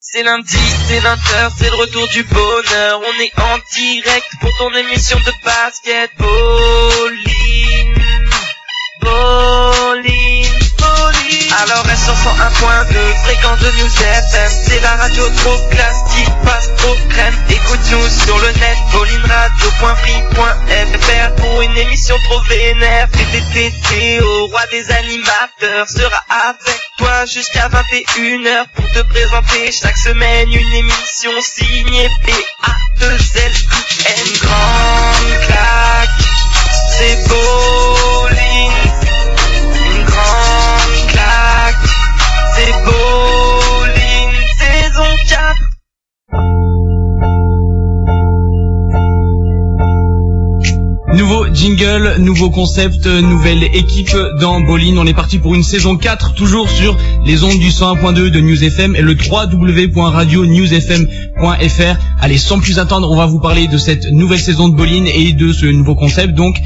[0.00, 0.56] C'est lundi,
[0.86, 3.00] c'est 20h, c'est le retour du bonheur.
[3.00, 6.12] On est en direct pour ton émission de basket.
[11.60, 12.94] Alors reste sur 101.2,
[13.24, 14.52] fréquence de News FM.
[14.64, 17.34] C'est la radio trop classique, passe trop crème.
[17.50, 23.08] Écoute-nous sur le net, bowlingradio.free.fr pour une émission trop vénère.
[23.10, 30.52] TTT au roi des animateurs sera avec toi jusqu'à 21h pour te présenter chaque semaine
[30.52, 34.26] une émission signée P-A-2-L-I-N.
[34.42, 36.10] Grande claque,
[36.96, 37.87] c'est bowling.
[51.14, 54.98] Nouveau jingle, nouveau concept, nouvelle équipe dans Bolin.
[54.98, 58.62] On est parti pour une saison 4, toujours sur les ondes du 101.2 de News
[58.62, 61.96] FM et le www.radionewsfm.fr.
[62.20, 65.32] Allez, sans plus attendre, on va vous parler de cette nouvelle saison de Bolin et
[65.32, 66.34] de ce nouveau concept.
[66.34, 66.60] Donc,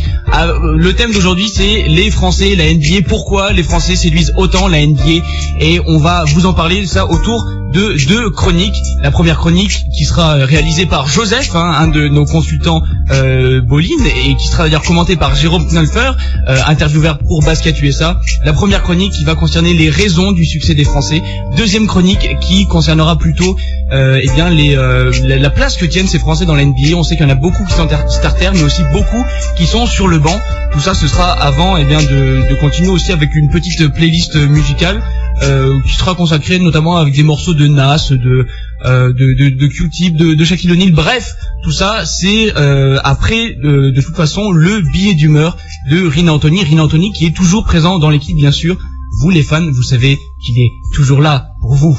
[0.62, 3.02] le thème d'aujourd'hui, c'est les Français, la NBA.
[3.06, 5.22] Pourquoi les Français séduisent autant la NBA
[5.60, 8.77] Et on va vous en parler, ça, autour de deux chroniques.
[9.03, 14.34] La première chronique qui sera réalisée par Joseph, hein, un de nos consultants euh, et
[14.34, 16.12] qui sera d'ailleurs commentée par Jérôme Knolfer,
[16.48, 18.20] euh, intervieweur pour Basket USA.
[18.45, 21.23] La première chronique qui va concerner les raisons du succès des Français.
[21.56, 23.56] Deuxième chronique qui concernera plutôt
[23.93, 26.95] euh, eh bien les, euh, la, la place que tiennent ces Français dans la NBA.
[26.97, 29.25] On sait qu'il y en a beaucoup qui sont starters, mais aussi beaucoup
[29.56, 30.39] qui sont sur le banc.
[30.73, 34.37] Tout ça, ce sera avant eh bien de, de continuer aussi avec une petite playlist
[34.37, 35.03] musicale
[35.42, 38.47] euh, qui sera consacrée notamment avec des morceaux de Nas, de
[38.84, 40.92] euh, de, de, de Q-Tip, de, de Shaquille O'Neal.
[40.92, 45.56] Bref, tout ça, c'est euh, après de toute façon le billet d'humeur
[45.91, 46.64] de Rina Anthony.
[46.64, 48.77] Rina Anthony qui est toujours présent dans l'équipe, bien sûr.
[49.20, 51.98] Vous les fans, vous savez qu'il est toujours là pour vous.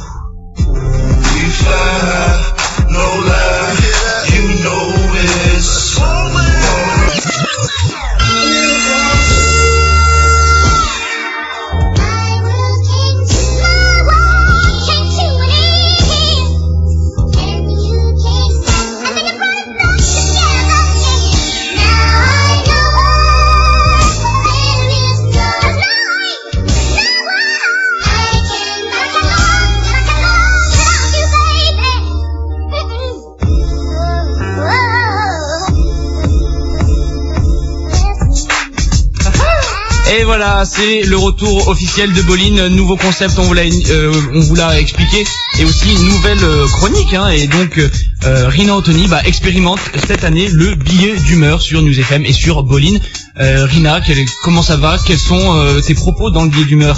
[40.45, 44.55] Voilà, c'est le retour officiel de Bolin, nouveau concept, on vous l'a euh, on vous
[44.55, 45.23] l'a expliqué,
[45.59, 47.14] et aussi une nouvelle euh, chronique.
[47.14, 51.98] Hein, et donc, euh, Rina Anthony bah, expérimente cette année le billet d'humeur sur News
[51.98, 52.98] FM et sur Bolin.
[53.39, 54.98] Euh, Rina, quel- comment ça va?
[55.05, 56.98] Quels sont euh, tes propos dans le billet d'humeur?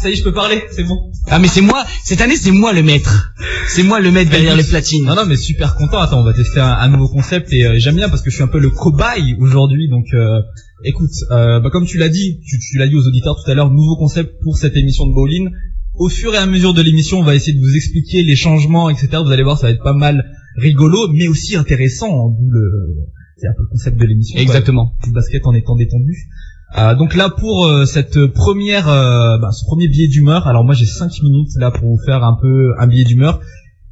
[0.00, 1.10] Ça y est, je peux parler, c'est bon.
[1.30, 3.34] Ah mais c'est moi, cette année c'est moi le maître.
[3.68, 5.04] C'est moi le maître derrière les platines.
[5.04, 5.98] Non, non, mais super content.
[5.98, 8.36] Attends, on va tester un, un nouveau concept et euh, j'aime bien parce que je
[8.36, 9.88] suis un peu le cobaye aujourd'hui.
[9.90, 10.40] Donc, euh,
[10.84, 13.54] écoute, euh, bah, comme tu l'as dit, tu, tu l'as dit aux auditeurs tout à
[13.54, 15.50] l'heure, nouveau concept pour cette émission de bowling.
[15.94, 18.88] Au fur et à mesure de l'émission, on va essayer de vous expliquer les changements,
[18.88, 19.08] etc.
[19.24, 20.24] Vous allez voir, ça va être pas mal
[20.56, 22.28] rigolo, mais aussi intéressant.
[22.30, 23.06] D'où le,
[23.36, 24.34] c'est un peu le concept de l'émission.
[24.34, 24.42] quoi.
[24.42, 24.94] Exactement.
[25.04, 26.28] du basket en étant détendu.
[26.76, 30.46] Euh, donc là pour euh, cette première, euh, bah, ce premier billet d'humeur.
[30.46, 33.40] Alors moi j'ai 5 minutes là pour vous faire un peu un billet d'humeur.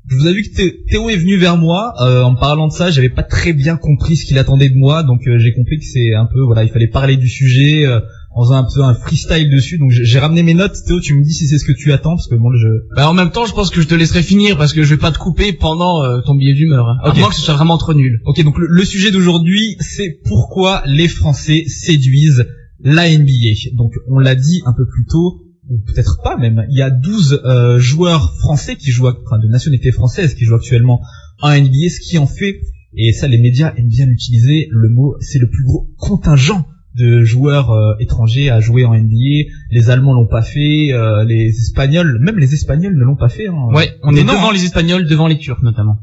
[0.09, 2.69] Je vous ai vu que Thé- Théo est venu vers moi euh, en me parlant
[2.69, 2.91] de ça.
[2.91, 5.85] J'avais pas très bien compris ce qu'il attendait de moi, donc euh, j'ai compris que
[5.85, 8.01] c'est un peu voilà, il fallait parler du sujet euh,
[8.33, 9.79] en faisant un peu un freestyle dessus.
[9.79, 10.77] Donc j'ai ramené mes notes.
[10.87, 13.09] Théo, tu me dis si c'est ce que tu attends parce que moi je Bah,
[13.11, 15.11] en même temps, je pense que je te laisserai finir parce que je vais pas
[15.11, 16.87] te couper pendant euh, ton billet d'humeur.
[16.89, 16.99] Hein.
[17.03, 17.19] À Ok.
[17.19, 18.21] moins que ce soit vraiment trop nul.
[18.27, 22.47] Ok, donc le, le sujet d'aujourd'hui, c'est pourquoi les Français séduisent
[22.85, 23.73] la NBA.
[23.75, 26.91] Donc on l'a dit un peu plus tôt, ou peut-être pas même, il y a
[26.91, 31.01] 12 euh, joueurs français qui jouent, enfin de nationalité française qui jouent actuellement
[31.43, 32.61] en NBA, ce qui en fait,
[32.97, 36.67] et ça les médias aiment bien l'utiliser, le mot, c'est le plus gros contingent
[36.97, 39.51] de joueurs euh, étrangers à jouer en NBA.
[39.71, 43.49] Les Allemands l'ont pas fait, euh, les Espagnols, même les Espagnols ne l'ont pas fait.
[43.49, 43.69] Hein.
[43.75, 44.53] Ouais, on est devant hein.
[44.55, 45.99] les Espagnols, devant les Turcs notamment.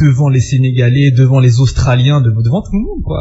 [0.00, 3.20] devant les Sénégalais, devant les Australiens, de- devant tout le monde, quoi.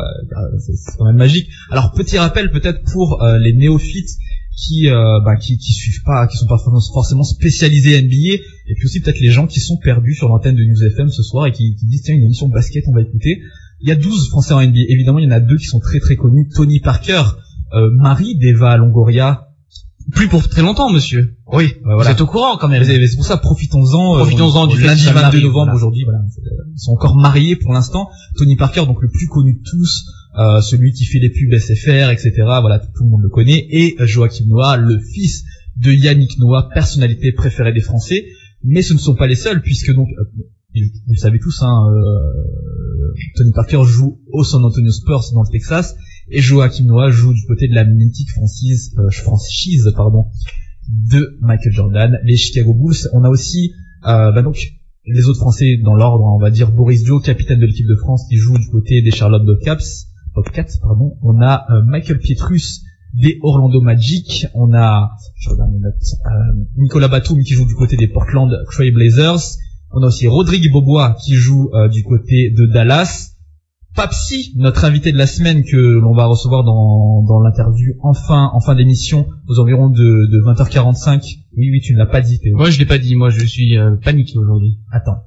[0.60, 1.50] C'est c'est quand même magique.
[1.72, 4.20] Alors petit rappel peut-être pour euh, les néophytes
[4.56, 8.36] qui, euh, bah, qui qui suivent pas, qui sont pas forcément- spécialisés NBA,
[8.68, 11.24] et puis aussi peut-être les gens qui sont perdus sur l'antenne de News FM ce
[11.24, 13.42] soir et qui, qui disent tiens une émission de basket on va écouter.
[13.82, 14.82] Il y a 12 Français en NBA.
[14.90, 16.50] Évidemment il y en a deux qui sont très très connus.
[16.54, 17.24] Tony Parker,
[17.74, 19.48] euh, Marie Deva Longoria.
[20.14, 21.36] Plus pour très longtemps, monsieur.
[21.54, 22.10] Oui, bah, voilà.
[22.10, 22.84] Vous êtes au courant quand même.
[22.84, 24.16] C'est pour ça, profitons-en.
[24.16, 25.76] euh, Profitons-en on- du lundi festival 22 Marie, novembre voilà.
[25.76, 26.04] aujourd'hui.
[26.04, 26.20] Voilà,
[26.74, 28.10] ils sont encore mariés pour l'instant.
[28.38, 30.06] Tony Parker, donc le plus connu de tous,
[30.38, 32.34] euh, celui qui fait les pubs SFR, etc.
[32.62, 33.68] Voilà, tout le monde le connaît.
[33.70, 35.44] Et Joachim Noah, le fils
[35.78, 38.26] de Yannick Noah, personnalité préférée des Français.
[38.64, 40.24] Mais ce ne sont pas les seuls, puisque donc, euh,
[40.76, 45.52] vous le savez tous, hein, euh, Tony Parker joue au San Antonio Spurs dans le
[45.52, 45.96] Texas,
[46.30, 50.28] et Joachim Noah joue du côté de la mythique franchise, euh, franchise pardon,
[51.10, 53.10] de Michael Jordan, les Chicago Bulls.
[53.14, 53.74] On a aussi
[54.04, 54.58] bah donc
[55.06, 58.26] les autres Français dans l'ordre, on va dire Boris Dio, capitaine de l'équipe de France,
[58.30, 59.78] qui joue du côté des Charlotte Bobcats.
[60.34, 61.18] Bobcats pardon.
[61.22, 62.82] On a euh, Michael Pietrus
[63.14, 64.48] des Orlando Magic.
[64.54, 65.96] On a je regarde mes notes,
[66.26, 69.58] euh, Nicolas Batum qui joue du côté des Portland Trail Blazers.
[69.92, 73.28] On a aussi Rodrigue Bobois qui joue euh, du côté de Dallas.
[73.94, 78.50] Papsi, notre invité de la semaine que l'on va recevoir dans, dans l'interview en fin,
[78.54, 80.00] en fin d'émission aux environs de,
[80.32, 81.40] de 20h45.
[81.58, 82.40] Oui, oui, tu ne l'as pas dit.
[82.40, 82.56] Théo.
[82.56, 83.16] Moi, je l'ai pas dit.
[83.16, 84.80] Moi, je suis euh, paniqué aujourd'hui.
[84.94, 85.18] Attends.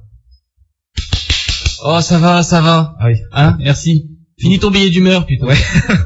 [1.85, 2.95] Oh, ça va, ça va.
[2.99, 3.17] Ah oui.
[3.31, 3.55] Hein?
[3.59, 4.14] Merci.
[4.37, 5.47] Finis ton billet d'humeur, putain.
[5.47, 5.55] Ouais.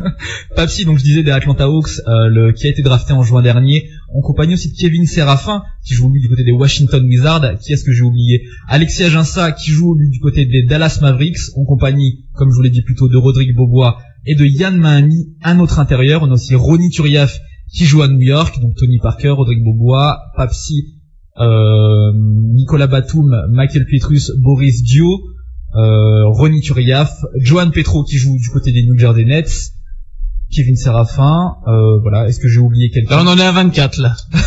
[0.56, 3.42] Papsi, donc je disais des Atlanta Hawks, euh, le, qui a été drafté en juin
[3.42, 7.58] dernier, en compagnie aussi de Kevin Serafin, qui joue lui du côté des Washington Wizards.
[7.60, 8.44] Qui est-ce que j'ai oublié?
[8.68, 12.62] Alexis Aginsa, qui joue lui du côté des Dallas Mavericks, en compagnie, comme je vous
[12.62, 13.98] l'ai dit plus tôt, de Rodrigue Bobois
[14.28, 16.22] et de Yann Mahami, un autre intérieur.
[16.22, 17.40] On a aussi Ronnie Turiaf,
[17.74, 21.00] qui joue à New York, donc Tony Parker, Rodrigue Bobois, Papsi,
[21.40, 22.12] euh,
[22.54, 25.20] Nicolas Batum, Michael Petrus, Boris Dio,
[25.76, 29.72] euh, Ronnie Turiaf, Johan Petro qui joue du côté des New Jersey Nets,
[30.52, 33.20] Kevin Serafin, euh, voilà, est-ce que j'ai oublié quelqu'un?
[33.24, 34.16] On en est à 24, là.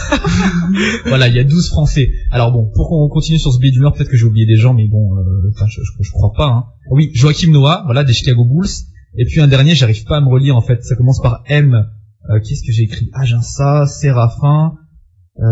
[1.07, 2.11] Voilà, il y a 12 Français.
[2.31, 4.75] Alors bon, pour qu'on continue sur ce billet d'humeur, peut-être que j'ai oublié des gens,
[4.75, 6.47] mais bon, euh, je, je, je crois pas.
[6.49, 6.65] Hein.
[6.91, 8.69] Oui, Joachim Noah, voilà, des Chicago Bulls.
[9.19, 10.83] Et puis un dernier, j'arrive pas à me relire en fait.
[10.85, 11.87] Ça commence par M.
[12.31, 13.11] Euh, Qu'est-ce que j'ai écrit?
[13.13, 14.73] Aginsa, Séraphin.
[15.39, 15.45] Euh,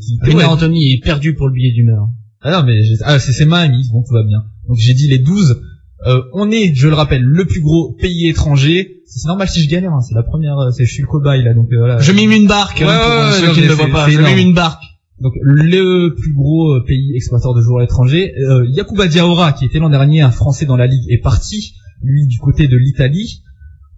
[0.00, 0.44] qui- Ouais.
[0.44, 2.08] Anthony est perdu pour le billet d'humeur.
[2.42, 4.44] Ah non, mais ah, c'est c'est Miami, bon tout va bien.
[4.68, 5.60] Donc j'ai dit les 12.
[6.06, 9.02] Euh, on est, je le rappelle, le plus gros pays étranger.
[9.06, 11.42] C'est normal si je galère, hein, c'est la première, euh, c'est je suis le cobaye
[11.42, 11.98] là, donc euh, voilà.
[11.98, 13.76] Je mime une barque, Ouais, hein, pour ouais, ouais, ceux non, qui ne le c'est-
[13.86, 14.08] voient pas.
[14.10, 14.82] Je mime une barque.
[15.20, 19.78] Donc le plus gros euh, pays exportateur de joueurs étrangers, euh, Yacouba Diawara, qui était
[19.78, 21.72] l'an dernier un Français dans la ligue, est parti,
[22.02, 23.42] lui du côté de l'Italie.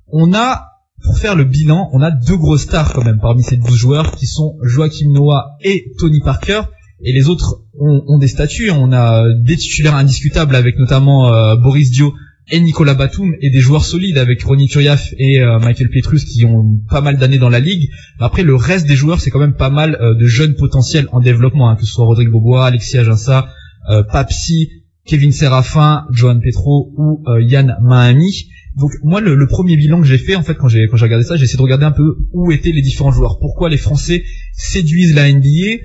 [0.06, 0.66] On a,
[1.02, 4.12] pour faire le bilan, on a deux grosses stars quand même parmi ces 12 joueurs,
[4.14, 6.60] qui sont Joachim Noah et Tony Parker.
[7.02, 8.70] Et les autres ont, ont des statuts.
[8.70, 12.14] On a des titulaires indiscutables avec notamment euh, Boris Dio
[12.50, 16.44] et Nicolas Batum et des joueurs solides avec Ronnie Turiaf et euh, Michael Petrus qui
[16.44, 17.90] ont pas mal d'années dans la ligue.
[18.20, 21.20] Après, le reste des joueurs, c'est quand même pas mal euh, de jeunes potentiels en
[21.20, 23.48] développement, hein, que ce soit Rodrigue Bobois, Alexis Aginsa,
[23.90, 24.70] euh, Papsi,
[25.04, 28.48] Kevin Serafin, Johan Petro ou euh, Yann Mahami.
[28.76, 31.04] Donc moi, le, le premier bilan que j'ai fait, en fait, quand j'ai quand j'ai
[31.04, 33.76] regardé ça, j'ai essayé de regarder un peu où étaient les différents joueurs, pourquoi les
[33.76, 35.82] Français séduisent la NBA.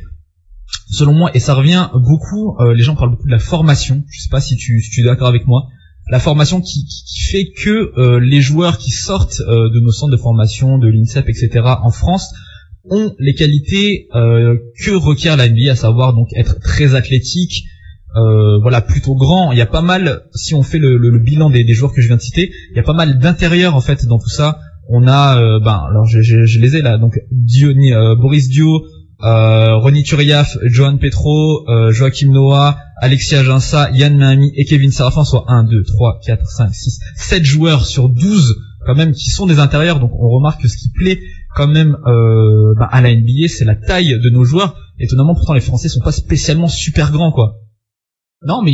[0.91, 4.03] Selon moi, et ça revient beaucoup, euh, les gens parlent beaucoup de la formation.
[4.11, 5.67] Je sais pas si tu, si tu es d'accord avec moi.
[6.09, 9.91] La formation qui, qui- qui fait que euh, les joueurs qui sortent euh, de nos
[9.91, 11.61] centres de formation, de l'INSEP, etc.
[11.81, 12.33] en France,
[12.89, 17.63] ont les qualités euh, que requiert la NBA, à savoir donc être très athlétique,
[18.17, 19.51] euh, voilà plutôt grand.
[19.53, 21.93] Il y a pas mal, si on fait le, le- le bilan des, des joueurs
[21.93, 24.29] que je viens de citer, il y a pas mal d'intérieur en fait dans tout
[24.29, 24.59] ça.
[24.89, 26.19] On a, euh, ben alors je,
[26.59, 28.83] les ai là, donc Boris Dio,
[29.21, 35.23] euh, Ronnie Turiaf, Johan Petro, euh, Joachim Noah, Alexis Aginsa, Yann Mahami et Kevin Serafin,
[35.23, 38.55] soit 1, 2, 3, 4, 5, 6, 7 joueurs sur 12
[38.85, 39.99] quand même qui sont des intérieurs.
[39.99, 41.19] Donc on remarque que ce qui plaît
[41.55, 44.75] quand même euh, bah, à la NBA, c'est la taille de nos joueurs.
[44.99, 47.59] Étonnamment, pourtant les Français sont pas spécialement super grands quoi.
[48.45, 48.73] Non, mais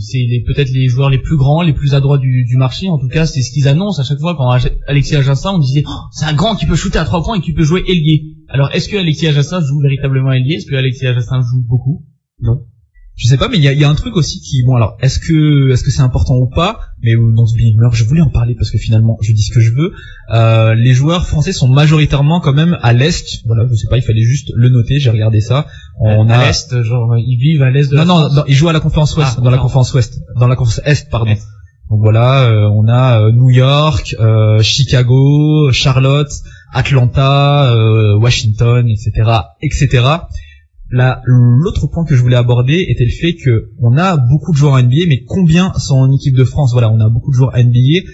[0.00, 2.90] c'est peut-être les joueurs les plus grands, les plus adroits du, marché.
[2.90, 4.34] En tout cas, c'est ce qu'ils annoncent à chaque fois.
[4.36, 4.50] Quand
[4.86, 7.40] Alexis Aginsa, on disait, Oh, c'est un grand qui peut shooter à trois points et
[7.40, 8.35] qui peut jouer ailier.
[8.56, 12.06] Alors, est-ce que Alexis Aginsa joue véritablement ailier Est-ce que Alexis Aginsa joue beaucoup?
[13.14, 14.96] Je sais pas, mais il y a, y a un truc aussi qui, bon alors,
[15.02, 16.80] est-ce que est-ce que c'est important ou pas?
[17.02, 19.52] Mais euh, dans ce Big je voulais en parler parce que finalement, je dis ce
[19.52, 19.92] que je veux.
[20.32, 23.42] Euh, les joueurs français sont majoritairement quand même à l'est.
[23.44, 24.98] Voilà, je sais pas, il fallait juste le noter.
[25.00, 25.66] J'ai regardé ça.
[26.00, 28.54] On à a l'est, genre ils vivent à l'est de non la non, non, ils
[28.54, 29.92] jouent à la conférence ouest, Ah, dans la conférence.
[29.92, 31.26] ouest, dans la conférence est, pardon.
[31.30, 31.42] Est.
[31.90, 36.32] Donc voilà, euh, on a euh, New York, euh, Chicago, Charlotte,
[36.76, 39.30] Atlanta, euh, Washington, etc.,
[39.62, 40.04] etc.
[40.90, 44.56] Là, l'autre point que je voulais aborder était le fait que on a beaucoup de
[44.56, 46.72] joueurs NBA, mais combien sont en équipe de France?
[46.72, 48.06] Voilà, on a beaucoup de joueurs NBA,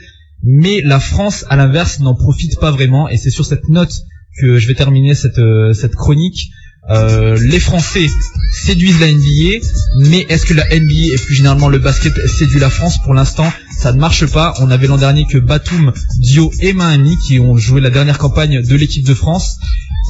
[0.44, 3.08] mais la France, à l'inverse, n'en profite pas vraiment.
[3.08, 3.92] Et c'est sur cette note
[4.40, 6.50] que je vais terminer cette euh, cette chronique.
[6.90, 8.08] Euh, les Français
[8.50, 9.64] séduisent la NBA,
[10.08, 13.00] mais est-ce que la NBA et plus généralement le basket séduit la France?
[13.00, 14.54] Pour l'instant, ça ne marche pas.
[14.58, 18.62] On avait l'an dernier que Batum, Dio et Mahami qui ont joué la dernière campagne
[18.62, 19.58] de l'équipe de France.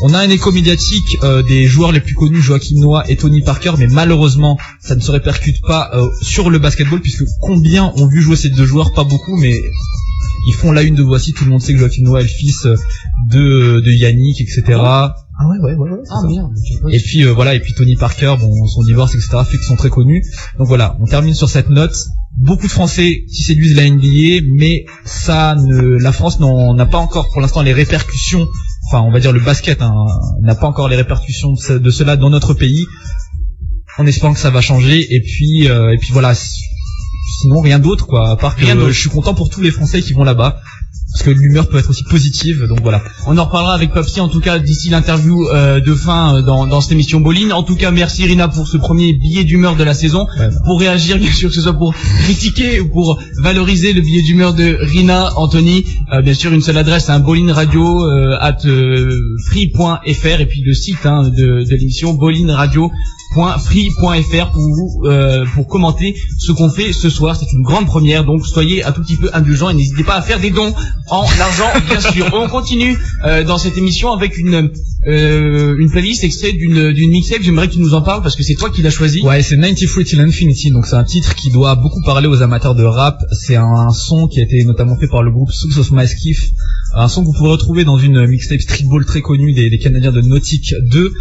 [0.04, 3.42] On a un écho médiatique euh, des joueurs les plus connus, Joachim Noah et Tony
[3.42, 8.06] Parker, mais malheureusement, ça ne se répercute pas euh, sur le basketball, puisque combien ont
[8.06, 8.94] vu jouer ces deux joueurs?
[8.94, 9.60] Pas beaucoup, mais
[10.48, 11.34] ils font la une de voici.
[11.34, 12.66] Tout le monde sait que Joachim Noah est le fils
[13.28, 14.80] de Yannick, etc.
[15.44, 15.90] Ah ouais, ouais, ouais.
[15.90, 16.28] ouais c'est Ah ça.
[16.28, 16.50] merde.
[16.64, 19.56] j'ai pas- Et puis euh, voilà, et puis Tony Parker, bon, son divorce, etc., fait
[19.58, 20.22] qu'ils sont très connus.
[20.58, 21.94] Donc voilà, on termine sur cette note.
[22.38, 26.98] Beaucoup de Français qui séduisent la NBA, mais ça ne, la France n'en- n'a pas
[26.98, 28.46] encore pour l'instant les répercussions.
[28.88, 29.92] Enfin, on va dire le basket hein,
[30.42, 32.86] n'a pas encore les répercussions de, ce- de cela dans notre pays.
[33.98, 35.14] En espérant que ça va changer.
[35.14, 36.34] Et puis, euh, et puis voilà.
[36.34, 38.30] Sinon, rien d'autre quoi.
[38.30, 40.60] À part que Rien je suis content pour tous les Français qui vont là-bas,
[41.12, 42.64] parce que l'humeur peut être aussi positive.
[42.68, 43.02] Donc voilà.
[43.26, 46.66] On en reparlera avec Papsi en tout cas d'ici l'interview euh, de fin euh, dans,
[46.66, 47.52] dans cette émission Boline.
[47.52, 50.26] En tout cas, merci Rina pour ce premier billet d'humeur de la saison.
[50.38, 50.60] Ouais, bah.
[50.64, 54.54] Pour réagir, bien sûr, que ce soit pour critiquer ou pour valoriser le billet d'humeur
[54.54, 55.84] de Rina, Anthony.
[56.12, 60.62] Euh, bien sûr, une seule adresse, un Boline Radio euh, at euh, free.fr et puis
[60.64, 62.90] le site hein, de, de l'émission Boline Radio
[63.34, 67.36] free.fr pour vous euh, pour commenter ce qu'on fait ce soir.
[67.36, 70.22] C'est une grande première, donc soyez un tout petit peu indulgents et n'hésitez pas à
[70.22, 70.74] faire des dons
[71.08, 72.30] en argent, bien sûr.
[72.32, 74.70] On continue euh, dans cette émission avec une
[75.06, 77.42] euh, une playlist extrait d'une d'une mixtape.
[77.42, 79.20] J'aimerais que tu nous en parles parce que c'est toi qui l'as choisi.
[79.22, 82.74] Ouais, c'est 93 Till Infinity, donc c'est un titre qui doit beaucoup parler aux amateurs
[82.74, 83.22] de rap.
[83.32, 86.52] C'est un, son qui a été notamment fait par le groupe Souls of Maskiff,
[86.94, 90.12] un son que vous pouvez retrouver dans une mixtape streetball très connue des, des Canadiens
[90.12, 91.12] de Nautic 2.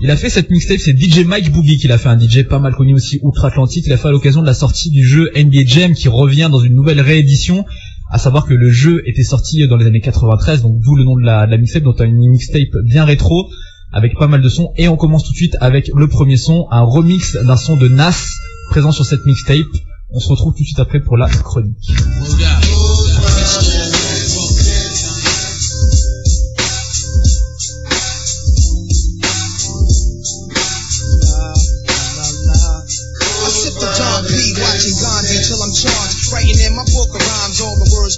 [0.00, 2.58] Il a fait cette mixtape, c'est DJ Mike Boogie qui l'a fait, un DJ pas
[2.58, 3.84] mal connu aussi outre-Atlantique.
[3.86, 6.60] Il a fait à l'occasion de la sortie du jeu NBA Jam qui revient dans
[6.60, 7.64] une nouvelle réédition.
[8.12, 11.16] À savoir que le jeu était sorti dans les années 93, donc d'où le nom
[11.16, 13.48] de la, mixtape, donc une mixtape bien rétro
[13.90, 16.66] avec pas mal de sons et on commence tout de suite avec le premier son,
[16.70, 18.36] un remix d'un son de Nas
[18.68, 19.64] présent sur cette mixtape.
[20.10, 21.90] On se retrouve tout de suite après pour la chronique.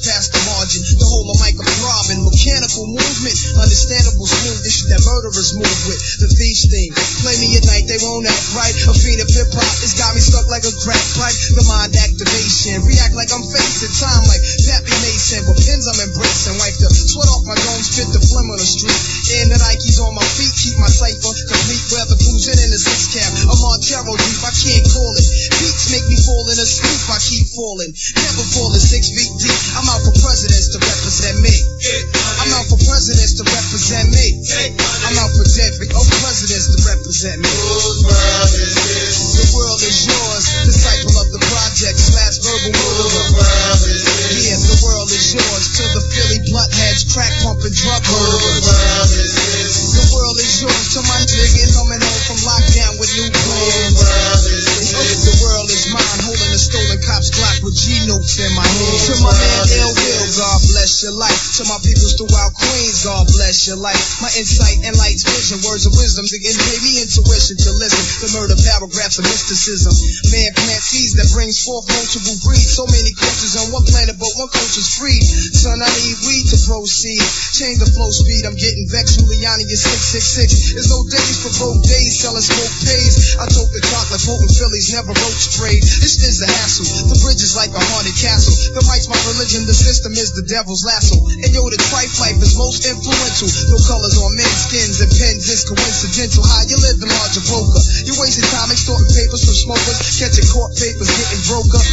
[0.01, 0.83] Past the margin.
[0.99, 4.61] The whole of mic throbbing, mechanical movement, understandable smooth.
[4.61, 5.97] This that murderers move with.
[6.21, 6.93] The thieves theme.
[7.25, 8.77] Play me at night, they won't act right.
[8.85, 11.33] A fiend of hip hop, it's got me stuck like a crack pipe.
[11.57, 15.41] The mind activation, react like I'm facing time like Pappy Mason.
[15.49, 18.69] With pins I'm embracing, wipe the sweat off my gums, spit the phlegm on the
[18.69, 19.01] street.
[19.41, 21.85] And the Nikes on my feet, keep my cipher complete.
[21.97, 23.33] Weather cruising in the six cab.
[23.49, 25.25] A Montero deep, I can't call it.
[25.65, 27.89] Beats make me fall in a sleep, I keep falling.
[28.21, 29.61] Never falling six feet deep.
[29.81, 31.57] I'm out for presidents to represent me.
[32.43, 34.27] I'm out for presidents to represent me.
[35.07, 37.49] I'm out for David, oh presidents to represent me.
[37.49, 43.27] The world is yours, disciple of the project slash verbal murderer.
[44.35, 49.33] Yeah, the world is yours to the Philly blunt heads, crack pumping drug murderers.
[49.95, 53.99] The world is yours to my nigga coming home from lockdown with new plans.
[54.95, 58.65] Oh, the world is mine, holding a stolen cop's Glock with G notes in my
[58.65, 59.01] hand.
[59.13, 61.61] To my man Ill Will, God bless your life.
[61.61, 64.01] To my peoples throughout Queens, God bless your life.
[64.25, 68.03] My insight and light's vision, words of wisdom to give me intuition to listen.
[68.25, 69.93] The murder paragraphs of mysticism.
[70.33, 72.73] Man plant seeds that brings forth multiple breeds.
[72.73, 75.21] So many cultures on one planet, but one culture's free.
[75.21, 77.21] Son, I need weed to proceed.
[77.61, 79.21] Change the flow speed, I'm getting vexed.
[79.21, 80.81] Giuliani is 666.
[80.81, 83.37] There's no days for broke days, selling smoke pays.
[83.37, 85.83] I took the chocolate, potent Phillies, never roach sprayed.
[85.83, 86.87] This is a hassle.
[87.11, 88.55] The bridge is like a haunted castle.
[88.79, 91.19] The mic's my religion, the system is the devil's lasso.
[91.19, 93.51] And yo, the trife life is most influential.
[93.75, 96.47] No colors on men's skins and pens is coincidental.
[96.47, 97.83] How you live the larger broker.
[98.07, 101.89] You wasting time extorting papers from smokers, catching court papers, getting broke up.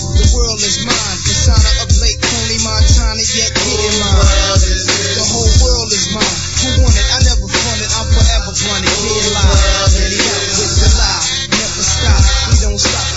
[0.00, 1.18] The world is mine.
[1.22, 4.58] Persona of Lake Tony Montana, yet getting mine.
[4.58, 6.36] The whole world is mine.
[6.60, 7.06] Who want it?
[7.14, 7.90] I never front it.
[7.94, 8.90] I'm forever running.
[8.90, 9.92] Get live.
[9.94, 11.24] Ready out with the lie.
[11.52, 12.22] Never stop.
[12.50, 13.09] We don't stop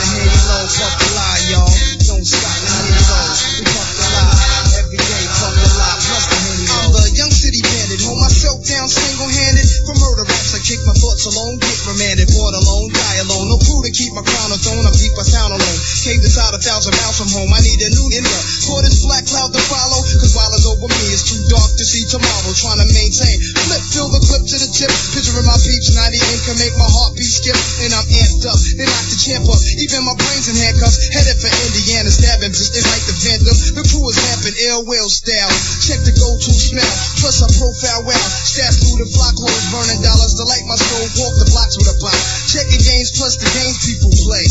[0.44, 1.72] Fuck lie, y'all.
[2.04, 3.28] Don't stop henny low.
[3.60, 4.76] We fuck.
[4.76, 5.56] Every day, fuck.
[5.56, 6.38] Plus the.
[6.84, 8.04] I'm the young city bandit.
[8.04, 9.68] Hold myself down single handed.
[9.88, 10.23] For murder
[10.64, 11.60] kick my thoughts alone.
[11.60, 12.32] Get remanded.
[12.32, 12.88] Born alone.
[12.96, 13.52] Die alone.
[13.52, 14.88] No crew to keep my crown on throne.
[14.88, 15.80] I keep my sound alone.
[16.08, 17.52] Caved inside a thousand miles from home.
[17.52, 18.40] I need a new inner.
[18.64, 20.00] For this black cloud to follow.
[20.00, 22.52] Cause while it's over me, it's too dark to see tomorrow.
[22.56, 23.38] Trying to maintain.
[23.44, 24.92] Flip, fill the clip to the tip.
[25.12, 25.92] Picturing my peeps.
[25.92, 27.60] 98 can make my heartbeat skip.
[27.84, 28.60] And I'm amped up.
[28.80, 29.60] They knock the champ up.
[29.84, 31.12] Even my brains in handcuffs.
[31.12, 32.08] Headed for Indiana.
[32.08, 33.56] Stabbing just it's like the Phantom.
[33.76, 34.56] The crew is rampant.
[34.72, 35.52] Ill will style.
[35.84, 36.94] Check the go-to smell.
[37.20, 38.28] Plus I profile well.
[38.48, 39.66] Stash through the block holes.
[39.76, 41.02] Burning dollars to light my soul.
[41.26, 42.20] Walk the blocks with a block.
[42.46, 44.46] Check the games plus the games people play.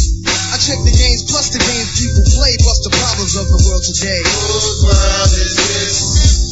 [0.50, 2.58] I check the games plus the games people play.
[2.66, 4.22] Bust the problems of the world today.
[4.26, 6.51] Whose world is this?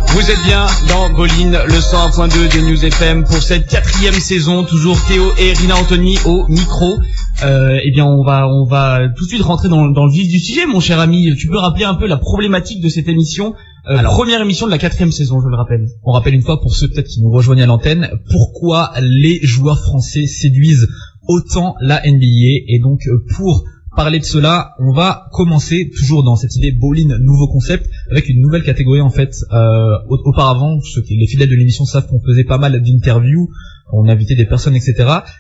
[0.09, 4.65] Vous êtes bien dans Bolin, le 101.2 de News FM pour cette quatrième saison.
[4.65, 6.99] Toujours Théo et Rina Anthony au micro.
[7.45, 10.29] Euh, eh bien, on va, on va tout de suite rentrer dans, dans le vif
[10.29, 11.35] du sujet, mon cher ami.
[11.37, 13.55] Tu peux rappeler un peu la problématique de cette émission
[13.91, 15.87] Euh, Première émission de la quatrième saison, je le rappelle.
[16.05, 19.79] On rappelle une fois pour ceux peut-être qui nous rejoignent à l'antenne, pourquoi les joueurs
[19.81, 20.89] français séduisent
[21.29, 22.65] autant la NBA.
[22.69, 23.65] Et donc euh, pour
[23.97, 28.41] parler de cela, on va commencer toujours dans cette idée bowling nouveau concept avec une
[28.41, 29.33] nouvelle catégorie en fait.
[29.53, 33.51] Euh, au- auparavant, ceux qui les fidèles de l'émission savent qu'on faisait pas mal d'interviews,
[33.93, 34.95] on invitait des personnes, etc.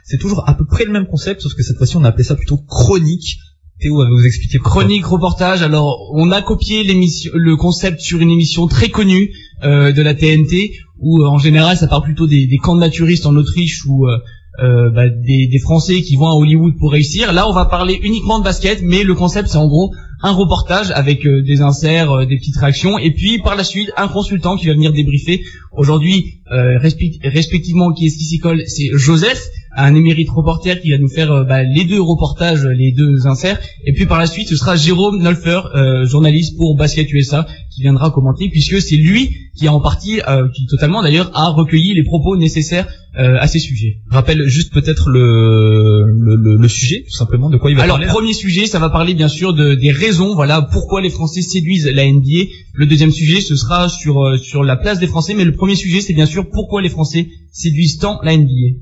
[0.04, 2.24] C'est toujours à peu près le même concept, sauf que cette fois-ci on a appelé
[2.24, 3.38] ça plutôt chronique.
[3.80, 4.58] Théo va vous expliquer.
[4.58, 5.62] Chronique, reportage.
[5.62, 9.32] Alors, on a copié l'émission, le concept sur une émission très connue
[9.64, 12.80] euh, de la TNT, où euh, en général, ça part plutôt des, des camps de
[12.80, 14.18] naturistes en Autriche ou euh,
[14.62, 17.32] euh, bah, des, des Français qui vont à Hollywood pour réussir.
[17.32, 19.92] Là, on va parler uniquement de basket, mais le concept, c'est en gros
[20.22, 23.90] un reportage avec euh, des inserts, euh, des petites réactions, et puis par la suite,
[23.96, 25.42] un consultant qui va venir débriefer.
[25.72, 29.42] Aujourd'hui, euh, respect- respectivement, qui est-ce qui s'y colle C'est Joseph,
[29.76, 33.58] un émérite reporter qui va nous faire bah, les deux reportages, les deux inserts.
[33.84, 35.60] Et puis par la suite, ce sera Jérôme Nolfer,
[36.04, 37.44] journaliste pour Basket USA,
[37.74, 41.48] qui viendra commenter, puisque c'est lui qui a en partie, euh, qui totalement d'ailleurs, a
[41.48, 42.86] recueilli les propos nécessaires
[43.18, 43.98] euh, à ces sujets.
[44.10, 47.96] Rappelle juste peut-être le, le, le, le sujet, tout simplement, de quoi il va Alors
[47.96, 48.10] parler.
[48.10, 51.86] premier sujet, ça va parler bien sûr de, des raisons, voilà pourquoi les Français séduisent
[51.92, 52.50] la NBA.
[52.74, 55.74] Le deuxième sujet, ce sera sur euh, sur la place des Français, mais le premier
[55.76, 58.78] sujet, c'est bien sûr pourquoi les Français séduisent tant la NBA.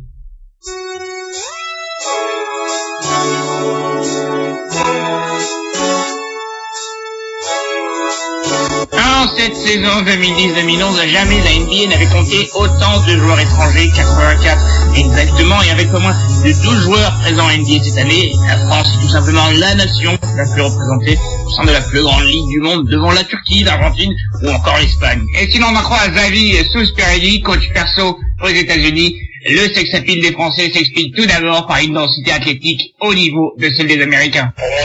[9.23, 14.59] En cette saison 2010-2011, jamais la NBA n'avait compté autant de joueurs étrangers, 84
[14.97, 18.89] exactement, et avec pas moins de 12 joueurs présents en NBA cette année, la France
[18.89, 22.49] est tout simplement la nation la plus représentée au sein de la plus grande ligue
[22.49, 25.25] du monde, devant la Turquie, l'Argentine ou encore l'Espagne.
[25.41, 30.21] Et sinon, on en croit à Xavi Souspirelli, coach perso aux États-Unis, le sex appeal
[30.21, 34.53] des Français s'explique tout d'abord par une densité athlétique au niveau de celle des Américains.
[34.57, 34.85] Pour moi,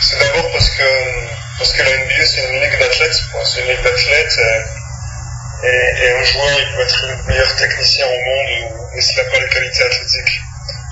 [0.00, 1.31] c'est d'abord parce que
[1.62, 6.24] parce que la NBA c'est une ligue d'athlètes, c'est une ligue d'athlètes euh, et, un
[6.24, 9.82] joueur il peut être le meilleur technicien au monde, mais s'il n'a pas les qualités
[9.84, 10.40] athlétiques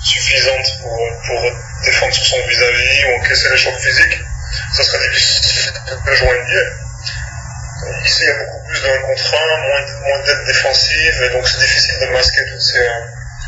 [0.01, 1.51] suffisantes pour pour
[1.83, 4.19] défendre sur son vis-à-vis ou encaisser les chocs physiques,
[4.71, 5.73] ça serait difficile
[6.07, 8.05] de jouer en NBA.
[8.05, 11.45] Ici, il y a beaucoup plus 1 contre 1, moins, moins d'aide défensive, et donc
[11.49, 12.79] c'est difficile de masquer toutes ces...
[12.79, 13.07] euh,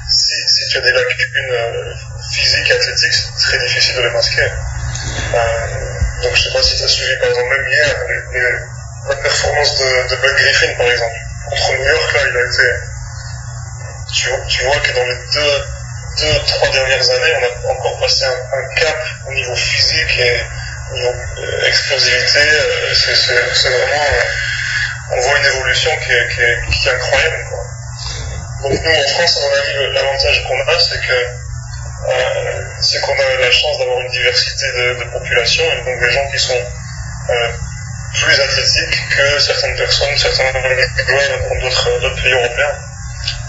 [0.09, 1.93] si, tu as des lacunes euh,
[2.33, 4.41] physiques athlétiques, c'est très difficile de les masquer.
[5.35, 8.59] Euh, donc je sais pas si tu as suivi par exemple même hier les-
[9.09, 11.15] la performance de, de Griffin par exemple.
[11.49, 12.63] Contre New York là il a été...
[14.13, 15.65] Tu, tu vois que dans les deux,
[16.21, 20.39] deux, trois dernières années on a encore passé un, cap au niveau physique et
[20.91, 22.39] au niveau euh, explosivité.
[22.39, 24.03] euh, c'est, vraiment...
[24.03, 27.45] euh, on voit une évolution qui est, qui est, incroyable.
[28.61, 31.42] Donc nous en France à mon avis l'avantage qu'on a c'est que
[32.81, 36.39] c'est qu'on a la chance d'avoir une diversité de, population et donc des gens qui
[36.39, 36.61] sont
[37.29, 37.49] euh,
[38.13, 42.75] plus athlétiques que certaines personnes, certains joueurs d'autres pays européens.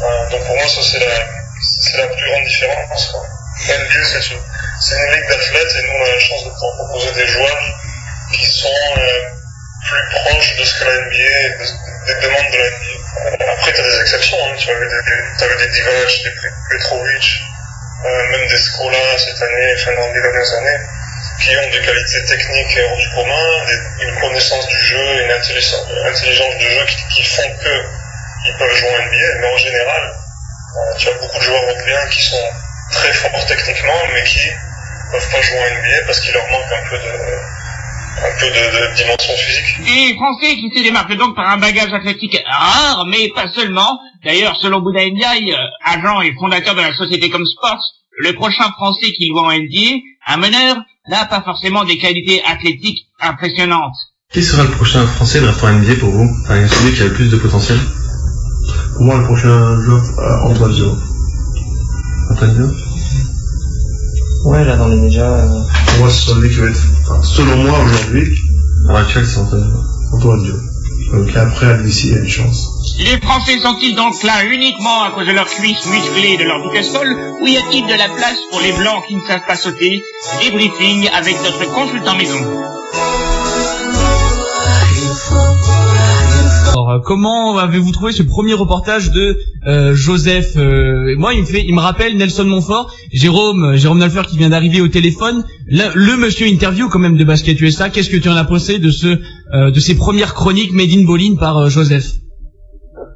[0.02, 3.06] Euh, donc pour moi ça c'est la, la plus grande différence.
[3.12, 3.26] quoi.
[3.68, 7.26] NBA c'est une, ligue d'athlètes et nous on a la chance de pouvoir proposer des
[7.26, 7.58] joueurs
[8.32, 9.20] qui sont euh,
[9.88, 13.44] plus proches de ce que la NBA, de- des demandes de la NBA.
[13.44, 14.54] Euh, Après tu as des exceptions, hein.
[14.56, 17.42] tu avais des, avais des Divac, des Petrovic,
[18.04, 20.80] euh, même des Scola cette année, enfin dans dernières années,
[21.40, 23.66] qui ont des qualités techniques hors du commun,
[24.00, 27.84] une connaissance du jeu, une intelligence, intelligence du jeu qui, qui font que
[28.46, 32.06] ils peuvent jouer en NBA, mais en général, euh, tu as beaucoup de joueurs européens
[32.10, 32.48] qui sont
[32.90, 34.52] très forts techniquement, mais qui
[35.10, 37.38] peuvent pas jouer en NBA parce qu'il leur manque un peu de,
[38.16, 39.84] un peu de, de dimension physique.
[39.84, 43.98] Des Français qui se démarquent donc par un bagage athlétique rare, mais pas seulement.
[44.24, 47.82] D'ailleurs, selon Bouddha Ndiaye, euh, agent et fondateur de la société comme Sports,
[48.18, 50.76] le prochain Français qui voit en NBA, un meneur,
[51.08, 53.96] n'a pas forcément des qualités athlétiques impressionnantes.
[54.32, 56.28] Qui sera le prochain français drafté en NBA pour vous?
[56.44, 57.78] Enfin, celui qui a le plus de potentiel
[58.94, 60.92] Pour moi, le prochain joueur, euh, Antoine Vio.
[62.30, 62.93] Antoine Diop
[64.44, 67.56] Ouais, là, dans les médias, euh, Pour moi, c'est celui qui va être, enfin, selon
[67.56, 68.36] moi, aujourd'hui,
[68.90, 69.84] À actuelle, c'est Antoine Diop.
[70.12, 70.54] Antoine Vio.
[71.12, 72.68] Donc après, à d'ici, il y a une chance.
[72.98, 76.62] Les Français sont-ils donc là uniquement à cause de leurs cuisses musclées et de leur
[76.62, 80.02] Ducasol, ou y a-t-il de la place pour les Blancs qui ne savent pas sauter?
[80.42, 82.40] Débriefing avec notre consultant maison.
[86.72, 91.46] Alors, euh, comment avez-vous trouvé ce premier reportage de euh, Joseph euh, Moi, il me
[91.46, 95.44] fait, il me rappelle Nelson Montfort, Jérôme, euh, Jérôme Nolfer qui vient d'arriver au téléphone.
[95.70, 97.90] Là, le monsieur interview quand même de Basket USA.
[97.90, 99.08] Qu'est-ce que tu en as pensé de ce,
[99.52, 102.18] euh, de ces premières chroniques made in Bolin par euh, Joseph?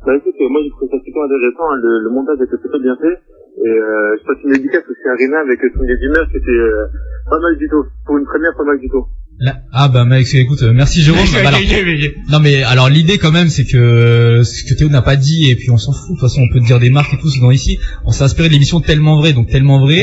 [0.06, 1.76] Bah écoute, moi j'ai trouvé ça super intéressant, hein.
[1.82, 3.16] le, le montage était plutôt bien fait.
[3.58, 6.62] Et je passe une dédicace aussi à Rina avec son Dimmer, c'était
[7.28, 7.82] pas mal du tout.
[8.06, 9.02] Pour une première, pas mal du tout.
[9.72, 11.20] Ah bah mec, écoute, euh, merci Jérôme.
[11.32, 11.60] Bah, alors-
[12.28, 15.54] non mais alors l'idée quand même c'est que ce que Théo n'a pas dit et
[15.56, 16.08] puis on s'en fout.
[16.08, 17.78] De toute façon on peut te dire des marques et tout ce dans ici.
[18.04, 20.02] On s'est inspiré de l'émission tellement vrai, donc tellement vrai.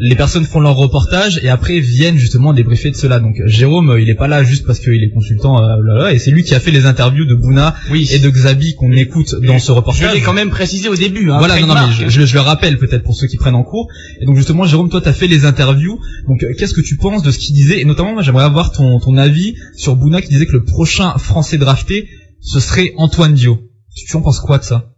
[0.00, 3.18] Les personnes font leur reportage et après viennent justement débriefer de cela.
[3.20, 6.12] Donc Jérôme, euh, il est pas là juste parce qu'il est consultant euh, là, là,
[6.12, 7.74] et c'est lui qui a fait les interviews de Bouna
[8.12, 10.10] et de Xabi qu'on écoute dans ce reportage.
[10.10, 11.30] Je l'ai quand même précisé au début.
[11.30, 13.54] Hein, Voilà, non, non, mais je, je, je le rappelle peut-être pour ceux qui prennent
[13.56, 13.88] en cours.
[14.20, 15.98] Et donc justement, Jérôme, toi, t'as fait les interviews.
[16.28, 17.80] Donc, euh, qu'est-ce que tu penses de ce qu'il disait?
[17.80, 21.16] Et notamment, moi, j'aimerais avoir ton, ton avis sur Bouna qui disait que le prochain
[21.18, 22.08] Français drafté,
[22.40, 23.60] ce serait Antoine Dio.
[23.96, 24.92] Tu, en penses quoi de ça?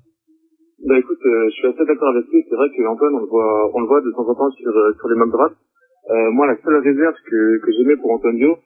[1.27, 2.45] Euh, je suis assez d'accord avec lui.
[2.49, 4.71] C'est vrai que Antoine, on le voit, on le voit de temps en temps sur,
[4.71, 5.57] euh, sur les mock drafts.
[6.11, 8.57] Euh, moi, la seule réserve que, que j'aimais pour Antoine Dio,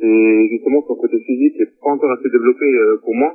[0.00, 3.34] c'est justement son côté physique est pas encore assez développé euh, pour moi.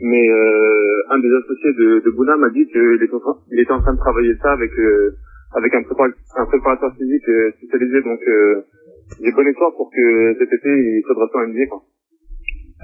[0.00, 3.94] Mais euh, un des associés de, de Bouna m'a dit qu'il était, était en train
[3.94, 5.14] de travailler ça avec euh,
[5.54, 5.82] avec un,
[6.36, 8.02] un préparateur physique spécialisé.
[8.02, 8.20] Donc
[9.22, 11.66] j'ai bon espoir pour que cet été il drafté en NBA.
[11.70, 11.82] Quoi.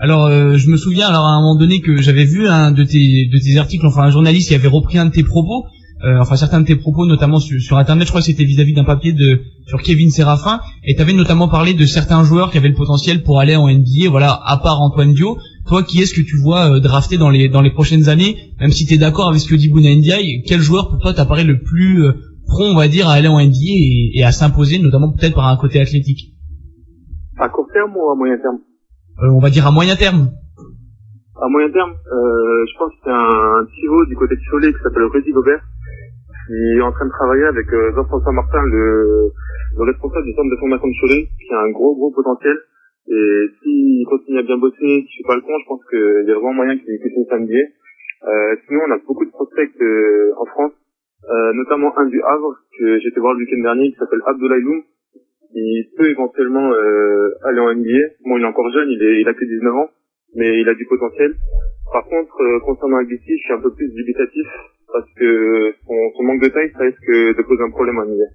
[0.02, 2.84] Alors, euh, je me souviens, alors à un moment donné que j'avais vu un de
[2.84, 5.66] tes de tes articles, enfin un journaliste qui avait repris un de tes propos,
[6.02, 8.84] euh, enfin certains de tes propos, notamment sur, internet, je crois que c'était vis-à-vis d'un
[8.84, 12.70] papier de sur Kevin Séraphin, et tu avais notamment parlé de certains joueurs qui avaient
[12.70, 15.36] le potentiel pour aller en NBA, voilà, à part Antoine Dio.
[15.66, 18.70] Toi, qui est-ce que tu vois euh, drafter dans les dans les prochaines années, même
[18.70, 21.44] si tu es d'accord avec ce que dit Bouna Ndiaye, quel joueur pour toi t'apparaît
[21.44, 22.12] le plus euh,
[22.46, 25.48] prompt, on va dire, à aller en NBA et, et à s'imposer, notamment peut-être par
[25.48, 26.32] un côté athlétique,
[27.36, 28.60] À court terme ou à moyen terme?
[29.22, 30.30] On va dire à moyen terme.
[31.40, 34.80] À moyen terme, euh, je pense que c'est un pivot du côté de Cholet qui
[34.82, 35.62] s'appelle Rudy Gobert,
[36.46, 39.32] qui est en train de travailler avec euh, Jean-François Martin, le,
[39.78, 42.56] le responsable du centre de formation de Cholet, qui a un gros gros potentiel.
[43.08, 44.76] Et s'il continue à bien bosser,
[45.08, 47.32] qui fait pas le con, je pense qu'il y a vraiment moyen qu'il qu'il finisse
[47.32, 47.64] NBA.
[48.28, 50.72] Euh, sinon, on a beaucoup de prospects euh, en France,
[51.24, 54.82] euh, notamment un du Havre, que j'étais voir le week-end dernier, qui s'appelle Abdoulaye Loum,
[55.52, 58.16] qui peut éventuellement euh, aller en NBA.
[58.24, 59.90] Bon, il est encore jeune, il, est, il a que 19 ans,
[60.34, 61.34] mais il a du potentiel.
[61.92, 64.46] Par contre, euh, concernant Agassi, je suis un peu plus dubitatif
[64.92, 68.30] parce que son, son manque de taille, ça risque de poser un problème en NBA.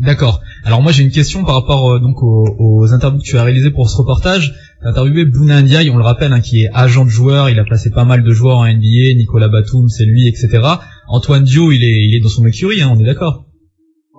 [0.00, 0.40] D'accord.
[0.64, 3.44] Alors moi j'ai une question par rapport euh, donc aux, aux interviews que tu as
[3.44, 4.54] réalisées pour ce reportage.
[4.80, 7.58] Tu as interviewé Bouna Ndiaye, on le rappelle, hein, qui est agent de joueur, il
[7.58, 10.60] a placé pas mal de joueurs en NBA, Nicolas Batum, c'est lui, etc.
[11.06, 13.47] Antoine Dio, il est, il est dans son écurie, hein, on est d'accord?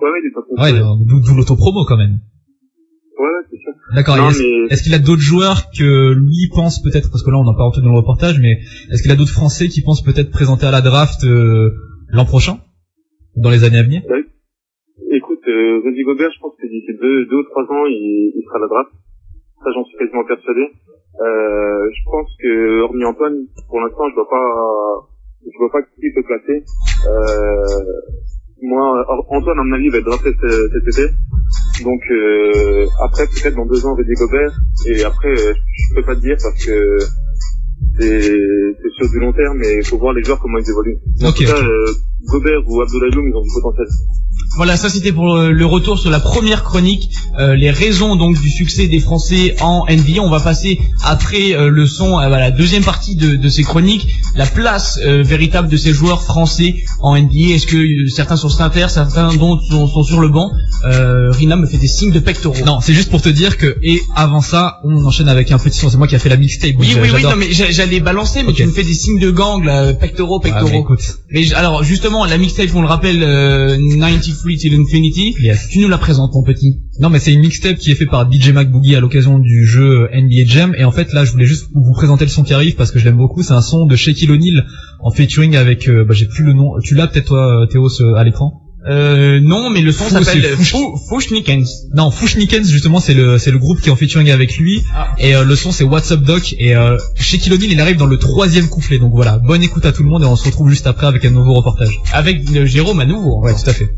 [0.00, 0.54] Ouais, ouais, il est pas con.
[0.60, 2.18] Ouais, d'où l'autopromo quand même.
[3.18, 3.72] Ouais, ouais, c'est sûr.
[3.94, 4.16] D'accord.
[4.16, 7.56] Est-ce mais- qu'il a d'autres joueurs que lui pense peut-être, parce que là on n'a
[7.56, 8.58] pas rentré dans le reportage, mais
[8.90, 11.70] est-ce qu'il a d'autres Français qui pensent peut-être présenter à la draft euh,
[12.08, 12.58] l'an prochain,
[13.36, 14.02] dans les années à venir?
[14.08, 14.24] Ouais.
[15.12, 18.42] Écoute, euh, Rudy Gobert, je pense que d'ici deux, deux ou trois ans, il, il
[18.46, 18.90] sera à la draft.
[19.62, 20.60] Ça, j'en suis quasiment persuadé.
[21.20, 23.36] Euh, je pense que, hormis Antoine,
[23.68, 24.48] pour l'instant, je vois pas,
[25.44, 26.64] je vois pas qui peut placer.
[27.10, 28.00] Euh,
[28.62, 31.12] moi, Or- Antoine, à mon avis, va être drafté ce- cet été.
[31.84, 34.52] Donc, euh, après, peut-être dans deux ans, Rudy Gobert.
[34.86, 36.98] Et après, euh, je peux pas te dire parce que
[37.98, 38.20] c'est
[38.82, 40.98] c'est sur du long terme, mais il faut voir les joueurs comment ils évoluent.
[41.22, 41.92] En tout cas, euh,
[42.26, 43.86] Gobert ou Abdoulaye Loum, ils ont du potentiel.
[44.56, 48.40] Voilà, ça c'était pour euh, le retour sur la première chronique, euh, les raisons donc
[48.40, 50.20] du succès des Français en NBA.
[50.20, 54.08] On va passer après euh, le son à la deuxième partie de, de ces chroniques,
[54.34, 57.54] la place euh, véritable de ces joueurs français en NBA.
[57.54, 60.50] Est-ce que euh, certains sont starters, certains dont sont, sont, sur le banc?
[60.84, 62.64] Euh, Rina me fait des signes de pectoraux.
[62.64, 65.78] Non, c'est juste pour te dire que et avant ça, on enchaîne avec un petit
[65.78, 65.90] son.
[65.90, 66.74] C'est moi qui a fait la mixtape.
[66.78, 67.22] Oui, oui, oui.
[67.22, 70.66] Non, mais j'allais balancer, mais tu me fais des signes de gang, là, pectoraux, pectoraux.
[70.68, 71.18] Ah, bah, écoute.
[71.30, 75.34] mais alors justement, la mixtape, on le rappelle, 90 Beautifully Till Infinity.
[75.40, 75.68] Yes.
[75.68, 76.80] Tu nous la présentes, mon petit.
[77.00, 80.02] Non, mais c'est une mixtape qui est faite par DJ McBoogie à l'occasion du jeu
[80.02, 80.74] euh, NBA Jam.
[80.78, 82.98] Et en fait, là, je voulais juste vous présenter le son qui arrive parce que
[82.98, 83.42] je l'aime beaucoup.
[83.42, 84.66] C'est un son de Shaquille O'Neal
[85.00, 86.78] en featuring avec, euh, bah, j'ai plus le nom.
[86.82, 88.69] Tu l'as peut-être toi, euh, Théo, à l'écran?
[88.88, 91.88] Euh, non, mais le son Fou, s'appelle c'est Fouch- Fou- Fouchnikens.
[91.94, 94.82] Non, Fouchnikens justement, c'est le c'est le groupe qui est en featuring avec lui.
[94.94, 95.08] Ah.
[95.18, 96.54] Et euh, le son c'est What's Up Doc.
[96.58, 98.98] Et euh, Shaquille O'Neal, il arrive dans le troisième couplet.
[98.98, 101.24] Donc voilà, bonne écoute à tout le monde et on se retrouve juste après avec
[101.26, 102.00] un nouveau reportage.
[102.12, 103.40] Avec euh, Jérôme à nouveau.
[103.42, 103.90] Ouais, tout à fait.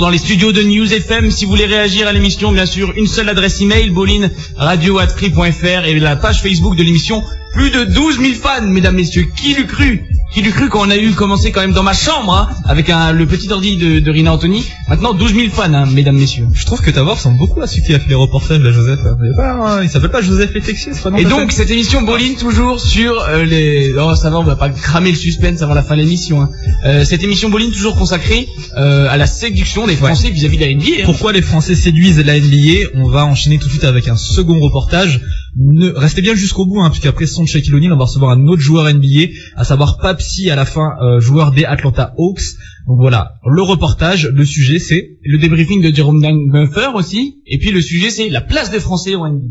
[0.00, 1.30] Dans les studios de News FM.
[1.30, 6.16] Si vous voulez réagir à l'émission, bien sûr, une seule adresse email, bolinradio.free.fr et la
[6.16, 7.22] page Facebook de l'émission.
[7.52, 9.26] Plus de 12 000 fans, mesdames, messieurs.
[9.36, 10.04] Qui l'eût cru?
[10.38, 12.90] Qui l'eût cru quand on a eu commencé quand même dans ma chambre, hein, avec
[12.90, 14.64] un, le petit ordi de, de Rina Anthony.
[14.88, 16.46] Maintenant, 12 000 fans, hein, mesdames, messieurs.
[16.54, 18.70] Je trouve que ta voix ressemble beaucoup à celui qui a fait les reportages de
[18.70, 19.00] Joseph.
[19.36, 22.78] pas, hein, il s'appelle pas Joseph c'est pas non, Et donc, cette émission Bolin, toujours
[22.80, 23.92] sur euh, les...
[23.98, 26.40] Oh, ça va, on va pas cramer le suspense avant la fin de l'émission.
[26.42, 26.50] hein.
[26.86, 28.46] Euh, cette émission Bolin, toujours consacrée
[28.76, 31.04] euh, à la séduction des Français vis-à-vis de la NBA.
[31.04, 34.60] Pourquoi les Français séduisent la NBA On va enchaîner tout de suite avec un second
[34.60, 35.20] reportage.
[35.60, 38.46] Ne, restez bien jusqu'au bout, hein, puisqu'après son de Shaquille O'Neal, on va recevoir un
[38.46, 42.54] autre joueur NBA, à savoir Papsi à la fin, euh, joueur des Atlanta Hawks.
[42.86, 46.20] Donc voilà, le reportage, le sujet c'est Le débriefing de Jerome
[46.52, 47.42] Buffer aussi.
[47.44, 49.48] Et puis le sujet, c'est la place des Français au NBA.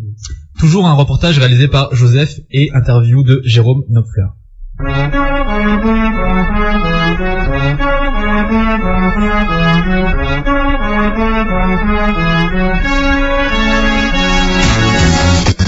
[0.60, 4.28] toujours un reportage réalisé par Joseph et interview de Jérôme Knopfler.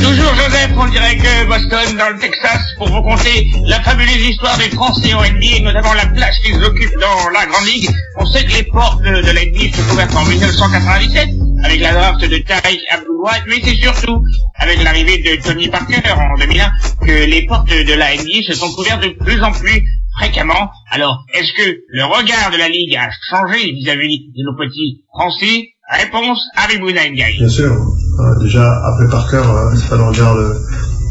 [0.01, 4.57] Toujours Joseph, on dirait que Boston, dans le Texas, pour vous conter la fabuleuse histoire
[4.57, 7.89] des Français en NBA, notamment la place qu'ils occupent dans la Grande Ligue.
[8.17, 11.29] On sait que les portes de, de la NBA se sont ouvertes en 1997,
[11.65, 14.23] avec la draft de Tariq Abdul-Wahid, mais c'est surtout
[14.55, 16.71] avec l'arrivée de Tony Parker en 2001
[17.05, 19.83] que les portes de la NBA se sont ouvertes de plus en plus
[20.17, 20.71] fréquemment.
[20.91, 25.73] Alors, est-ce que le regard de la Ligue a changé vis-à-vis de nos petits Français?
[25.91, 26.39] Réponse
[26.79, 27.38] Bouna Ndiaye.
[27.39, 27.75] Bien sûr.
[28.19, 29.41] Euh, déjà, après Parker,
[29.75, 30.55] c'est pas le regard de,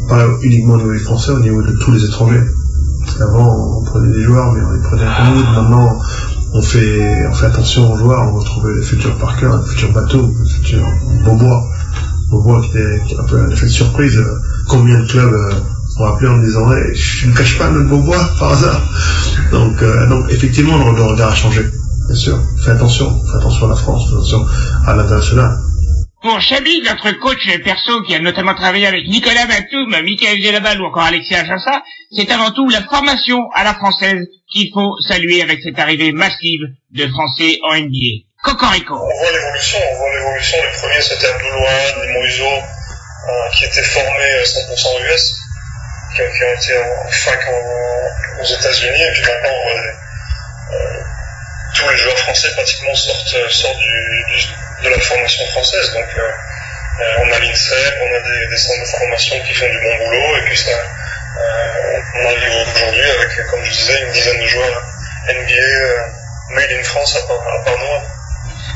[0.07, 2.43] pas uniquement au niveau des Français, au niveau de tous les étrangers.
[3.17, 5.43] Qu'avant, on prenait des joueurs, mais on les prenait peu nous.
[5.53, 5.99] Maintenant,
[6.53, 9.93] on fait, on fait attention aux joueurs, on va trouver les futurs Parker, les futurs
[9.93, 10.87] bateaux, les futurs
[11.23, 11.63] Beaubois.
[12.29, 14.19] Beaubois qui était un peu un effet de surprise.
[14.67, 15.53] Combien de clubs euh,
[15.99, 18.81] ont appelé en me disant, hey, je ne cache pas notre Beaubois par hasard.
[19.51, 21.61] Donc, euh, donc effectivement, le regard a changé.
[22.07, 22.39] Bien sûr.
[22.57, 23.19] Fais attention.
[23.25, 24.45] Fais attention à la France, fais attention
[24.85, 25.59] à l'international.
[26.21, 30.85] Pour Chabi, notre coach perso qui a notamment travaillé avec Nicolas Batum, Michael Gelabal ou
[30.85, 35.61] encore Alexis Achassa, c'est avant tout la formation à la française qu'il faut saluer avec
[35.63, 36.59] cette arrivée massive
[36.91, 38.27] de Français en NBA.
[38.43, 38.95] Cocorico.
[38.95, 40.57] On voit l'évolution, on voit l'évolution.
[40.61, 45.35] Les premiers c'était Abdoulouad, les Moïso, euh, qui étaient formés euh, 100% US,
[46.11, 47.39] qui, qui ont été en fac
[48.41, 50.98] aux États-Unis, et puis maintenant on voit les- euh,
[51.79, 53.79] tous les joueurs français pratiquement sortent, euh, sortent
[54.83, 55.93] de la formation française.
[55.93, 59.79] Donc euh, euh, on a l'INSEP, on a des, centres de formation qui font du
[59.79, 60.71] bon boulot, et puis ça,
[62.15, 64.83] on arrive aujourd'hui avec, comme je disais, une dizaine de joueurs
[65.29, 66.09] NBA
[66.49, 68.18] made in France à part, à part nous.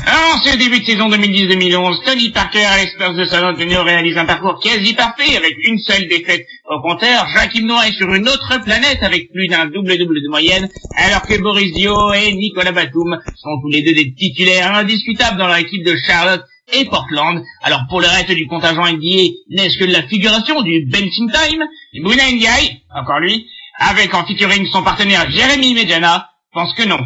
[0.06, 4.60] En ce début de saison 2010-2011, Tony Parker à de San Antonio réalise un parcours
[4.62, 7.26] quasi parfait avec une seule défaite au compteur.
[7.32, 11.40] Joachim Noah est sur une autre planète avec plus d'un double-double de moyenne, alors que
[11.40, 15.86] Boris Dio et Nicolas Batum sont tous les deux des titulaires indiscutables dans leur équipe
[15.86, 17.42] de Charlotte et Portland.
[17.62, 21.64] Alors pour le reste du contingent NBA, n'est-ce que de la figuration du benching time?
[22.02, 23.46] Bouna Ndiaye, encore lui,
[23.78, 27.00] avec en featuring son partenaire Jérémy Medjana, pense que non.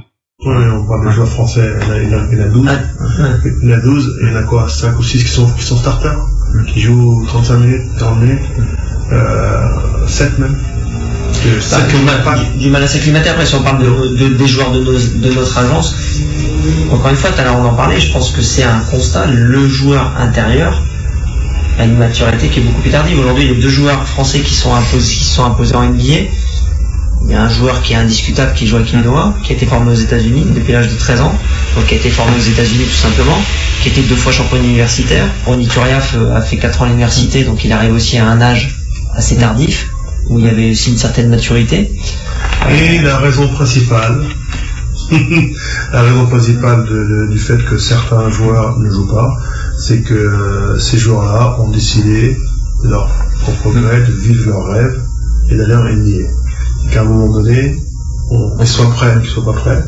[0.45, 2.39] Ouais, on parle des joueurs français, il y en a, il y en a- il
[2.39, 2.69] y en a 12.
[3.65, 5.31] Il y en a 12, et il y en a quoi 5 ou 6 qui
[5.31, 6.17] sont, qui sont starters,
[6.73, 8.45] qui jouent 35 minutes, 40 minutes,
[9.11, 10.55] euh, 7 même.
[11.27, 12.37] Parce que Bah, sept, du, mal, pas.
[12.39, 13.31] du- du mal à s'acclimater.
[13.31, 15.97] Après, si on parle de, de- des joueurs de, nos- de notre agence,
[16.93, 19.27] encore une fois, tout à l'heure on en parlait, je pense que c'est un constat.
[19.27, 20.81] Le joueur intérieur
[21.81, 23.19] a une maturité qui est beaucoup plus tardive.
[23.19, 26.31] Aujourd'hui, il y a deux joueurs français qui sont imposés, qui sont imposés en NBA.
[27.25, 29.67] Il y a un joueur qui est indiscutable, qui est Joachim Noah, qui a été
[29.67, 31.35] formé aux États-Unis depuis l'âge de 13 ans,
[31.77, 33.37] donc qui a été formé aux États-Unis tout simplement,
[33.83, 35.27] qui était deux fois champion universitaire.
[35.45, 38.41] Ronny Turiaf euh, a fait 4 ans à l'université, donc il arrive aussi à un
[38.41, 38.77] âge
[39.15, 39.91] assez tardif,
[40.29, 41.93] où il y avait aussi une certaine maturité.
[42.71, 44.23] Et la raison principale,
[45.93, 49.37] la raison principale de- de- du fait que certains joueurs ne jouent pas,
[49.79, 52.37] c'est que euh, ces joueurs-là ont décidé
[52.85, 53.09] de leur
[53.43, 55.01] propre gré de vivre leur rêve
[55.51, 56.29] et d'aller en NBA.
[56.93, 57.77] Qu'à un moment donné,
[58.31, 59.85] on, qu'ils soient prêts, qu'ils soient pas prêts,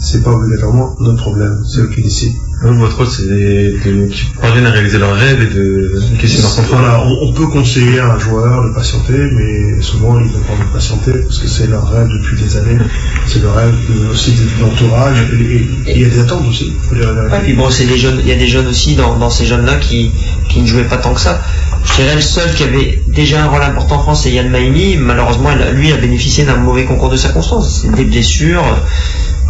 [0.00, 2.34] c'est pas obligatoirement notre problème, c'est eux qui décident.
[2.62, 6.56] Vous, votre rôle, c'est de- qui parviennent à réaliser leurs rêves et de questionner leur
[6.56, 6.78] contrôle.
[6.78, 10.52] Voilà, on, on peut conseiller à un joueur de patienter, mais souvent ils n'ont pas
[10.54, 12.78] envie de patienter parce que c'est leur rêve depuis des années.
[13.26, 15.56] C'est le rêve de- aussi de l'entourage et et-
[15.90, 16.72] et il y a des attentes aussi.
[16.88, 17.36] Faut dire la vérité.
[17.36, 19.44] Ouais, puis bon, c'est des jeunes, il y a des jeunes aussi dans, dans ces
[19.44, 20.10] jeunes-là qui,
[20.48, 21.42] qui ne jouaient pas tant que ça.
[21.84, 24.96] Je dirais le seul qui avait déjà un rôle important en France, c'est Yann Maïmi.
[24.96, 27.82] Malheureusement, lui a bénéficié d'un mauvais concours de circonstances.
[27.82, 28.64] C'est des blessures,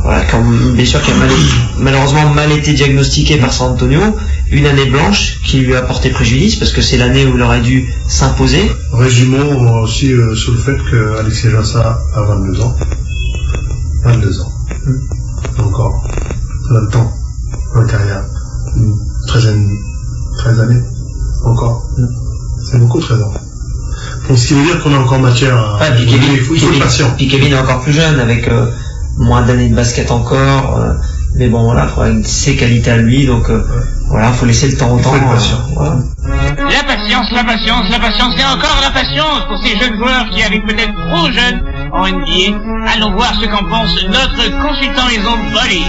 [0.02, 1.30] voilà, quand une blessure qui a mal-
[1.78, 4.00] malheureusement mal été diagnostiquée par San Antonio.
[4.50, 7.62] Une année blanche qui lui a porté préjudice parce que c'est l'année où il aurait
[7.62, 8.70] dû s'imposer.
[8.92, 12.76] Résumons aussi euh, sur le fait que Alexis Jassa a 22 ans.
[14.04, 14.52] 22 ans.
[15.58, 16.04] Encore.
[16.68, 17.12] Donne le temps.
[17.76, 18.24] La carrière.
[18.76, 18.94] Une
[19.26, 19.66] treizaine,
[20.38, 20.82] 13 années.
[21.46, 21.88] Encore.
[22.78, 23.32] Beaucoup 13 ans.
[24.28, 25.78] Donc ce qui veut dire qu'on a encore matière à...
[25.80, 27.10] Ouais, puis Kevin, il faut, il faut Kevin- être patient.
[27.16, 28.66] puis Kevin est encore plus jeune avec euh,
[29.18, 30.78] moins d'années de basket encore.
[30.78, 30.92] euh,
[31.36, 33.60] mais bon, voilà, faut avec ses qualités à lui, donc euh,
[34.08, 35.14] voilà, faut laisser le temps au temps.
[35.14, 35.96] euh, voilà.
[36.70, 40.42] La patience, la patience, la patience et encore la patience pour ces jeunes joueurs qui
[40.42, 41.60] arrivent peut-être trop jeunes
[41.92, 42.92] en NBA.
[42.94, 45.82] Allons voir ce qu'en pense notre consultant maison Bolly.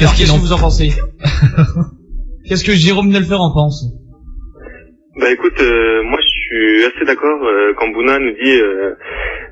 [0.00, 0.90] Alors qu'est-ce que vous en pensez?
[2.48, 3.84] Qu'est-ce que Jérôme Nelfer en pense?
[5.20, 8.94] Bah écoute, euh, moi je suis assez d'accord euh, quand Bouna nous dit euh,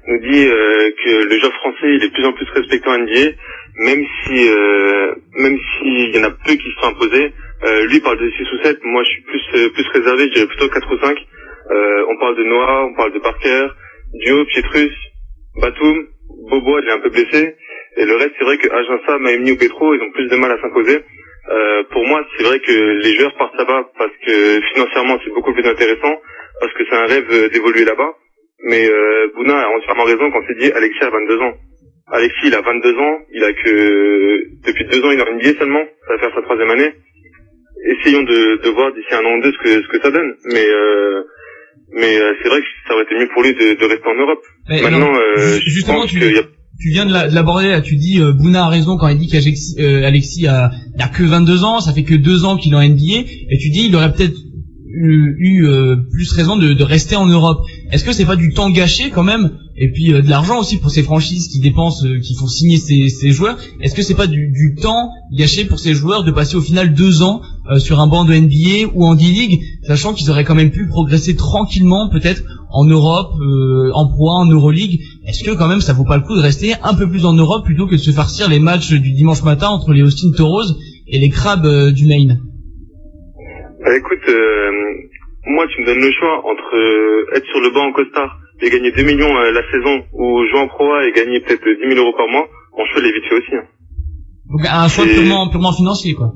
[0.07, 2.99] nous dit euh, que le joueur français il est de plus en plus respecté en
[2.99, 3.37] NBA,
[3.85, 7.33] même si euh, même s'il y en a peu qui se sont imposés.
[7.65, 10.35] Euh, lui parle de 6 ou 7, moi je suis plus euh, plus réservé, je
[10.35, 11.19] dirais plutôt 4 ou 5.
[11.71, 13.67] Euh, on parle de Noah, on parle de Parker,
[14.15, 14.93] Dio, Pietrus,
[15.61, 16.07] Batum,
[16.51, 17.55] Bobo il est un peu blessé.
[17.99, 20.53] Et le reste c'est vrai que Aginsa, Maemni ou Petro ils ont plus de mal
[20.53, 21.01] à s'imposer.
[21.51, 25.55] Euh, pour moi, c'est vrai que les joueurs partent là-bas parce que financièrement, c'est beaucoup
[25.55, 26.15] plus intéressant,
[26.61, 28.13] parce que c'est un rêve euh, d'évoluer là-bas.
[28.65, 31.55] Mais euh, Bouna a entièrement raison quand il dit Alexis a 22 ans.
[32.11, 35.59] Alexis, il a 22 ans, il a que depuis deux ans, il est en NBA
[35.59, 36.93] seulement, ça va faire sa troisième année.
[37.85, 40.35] Essayons de, de voir d'ici un an ou deux ce que ce que ça donne.
[40.53, 41.23] Mais euh,
[41.93, 44.15] mais euh, c'est vrai que ça aurait été mieux pour lui de, de rester en
[44.15, 44.43] Europe.
[44.69, 46.43] Mais Maintenant, alors, euh, je pense tu, qu'il y a
[46.81, 49.27] tu viens de la- de l'aborder, tu dis euh, Bouna a raison quand il dit
[49.27, 52.73] qu'Alexis euh, Alexis a, il a que 22 ans, ça fait que deux ans qu'il
[52.73, 54.37] est en NBA, et tu dis il aurait peut-être
[54.91, 57.59] eu, eu, euh, plus raison de, rester en Europe.
[57.93, 60.79] Est-ce que c'est pas du temps gâché quand même, et puis euh, de l'argent aussi
[60.79, 64.15] pour ces franchises qui dépensent, euh, qui font signer ces, ces joueurs Est-ce que c'est
[64.15, 67.79] pas du, du temps gâché pour ces joueurs de passer au final deux ans euh,
[67.79, 71.37] sur un banc de NBA ou en D-League, sachant qu'ils auraient quand même pu progresser
[71.37, 75.93] tranquillement peut-être en Europe, euh, en Pro A, en Euroleague Est-ce que quand même ça
[75.93, 78.11] vaut pas le coup de rester un peu plus en Europe plutôt que de se
[78.11, 80.65] farcir les matchs du dimanche matin entre les Austin Toros
[81.07, 82.41] et les Crabes euh, du Maine?
[83.85, 84.71] Bah écoute, euh,
[85.47, 88.71] moi tu me donnes le choix entre euh, être sur le banc en costard et
[88.71, 92.01] gagner 2 millions la saison ou jouer en Pro A et gagner peut-être 10 000
[92.05, 92.47] euros par mois,
[92.77, 93.55] mon choix il est vite fait aussi.
[93.55, 93.67] hein.
[94.51, 96.33] Donc un choix Et- purement, purement financier quoi.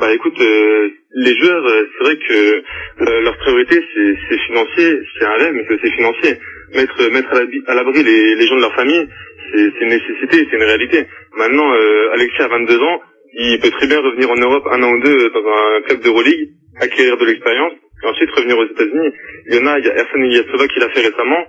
[0.00, 2.62] Bah écoute, euh, les joueurs, euh, c'est vrai que
[3.02, 6.38] euh, leur priorité c'est financier, c'est un rêve mais c'est financier.
[6.74, 7.34] Mettre mettre
[7.66, 9.06] à l'abri les, les gens de leur famille,
[9.52, 11.04] c'est une nécessité, c'est une réalité.
[11.36, 13.00] Maintenant, euh, Alexis a 22 ans,
[13.34, 16.48] il peut très bien revenir en Europe un an ou deux dans un club d'Euroleague,
[16.80, 17.72] acquérir de l'expérience,
[18.02, 19.12] et ensuite revenir aux États-Unis.
[19.48, 21.44] Il y en a, il y a Ersan Ilyasova qui l'a fait récemment,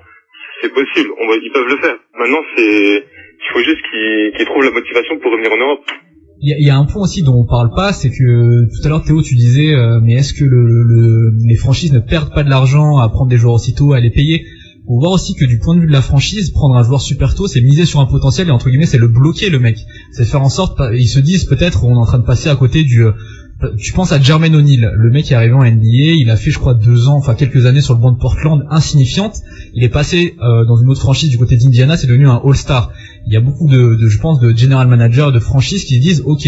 [0.62, 1.98] c'est possible, on va, ils peuvent le faire.
[2.18, 3.04] Maintenant, c'est
[3.46, 5.86] il faut juste qu'ils qu'ils trouvent la motivation pour revenir en Europe.
[6.46, 8.90] Il y, y a un point aussi dont on parle pas, c'est que tout à
[8.90, 12.44] l'heure Théo tu disais, euh, mais est-ce que le, le- les franchises ne perdent pas
[12.44, 14.44] de l'argent à prendre des joueurs aussitôt, à les payer?
[14.86, 17.34] Faut voir aussi que du point de vue de la franchise, prendre un joueur super
[17.36, 19.78] tôt, c'est miser sur un potentiel et entre guillemets c'est le bloquer le mec.
[20.12, 22.56] C'est faire en sorte, ils se disent peut-être on est en train de passer à
[22.58, 23.06] côté du.
[23.06, 23.12] euh,
[23.78, 26.52] Tu penses à Jermaine O'Neal, le mec qui est arrivé en NBA, il a fait
[26.52, 29.38] je crois deux ans, enfin quelques années sur le banc de Portland, insignifiante.
[29.74, 32.92] Il est passé euh, dans une autre franchise du côté d'Indiana, c'est devenu un All-Star.
[33.26, 36.24] Il y a beaucoup de, je pense, de general managers, de franchises qui se disent,
[36.26, 36.48] ok,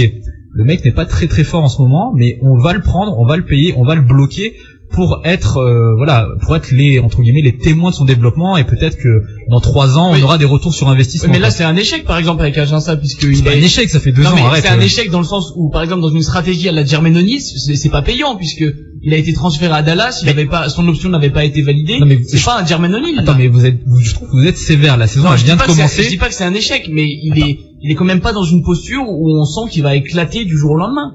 [0.52, 3.18] le mec n'est pas très très fort en ce moment, mais on va le prendre,
[3.20, 4.56] on va le payer, on va le bloquer
[4.92, 8.64] pour être, euh, voilà, pour être les entre guillemets les témoins de son développement et
[8.64, 11.32] peut-être que dans trois ans on aura des retours sur investissement.
[11.34, 13.64] mais là c'est un échec par exemple avec Aginsa puisque C'est il pas est un
[13.64, 14.38] échec, ça fait deux Non, ans.
[14.56, 14.82] c'est un euh.
[14.82, 18.02] échec dans le sens où, par exemple, dans une stratégie à la Germanonis, c'est pas
[18.04, 18.64] payant puisque
[19.02, 22.00] il a été transféré à Dallas, il avait pas, son option n'avait pas été validée.
[22.00, 23.20] Non, mais c'est pas un Germanonil.
[23.20, 24.98] Attends, mais vous êtes, vous- je trouve que vous êtes sévère.
[24.98, 26.04] La saison Non, elle vient de commencer.
[26.04, 28.34] Je dis pas que c'est un échec, mais il est, il est quand même pas
[28.34, 31.12] dans une posture où on sent qu'il va éclater du jour au lendemain.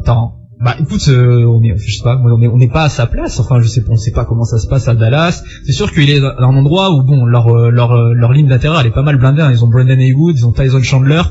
[0.00, 0.34] Attends.
[0.58, 3.06] Bah écoute, euh, on est, je sais pas, on est, on n'est pas à sa
[3.06, 3.38] place.
[3.40, 5.42] Enfin, je sais pas, on sait pas comment ça se passe à Dallas.
[5.66, 8.48] C'est sûr qu'il est dans un endroit où bon, leur euh, leur euh, leur ligne
[8.50, 9.42] elle est pas mal blindée.
[9.42, 9.50] hein.
[9.52, 11.22] Ils ont Brandon Haywood, ils ont Tyson Chandler.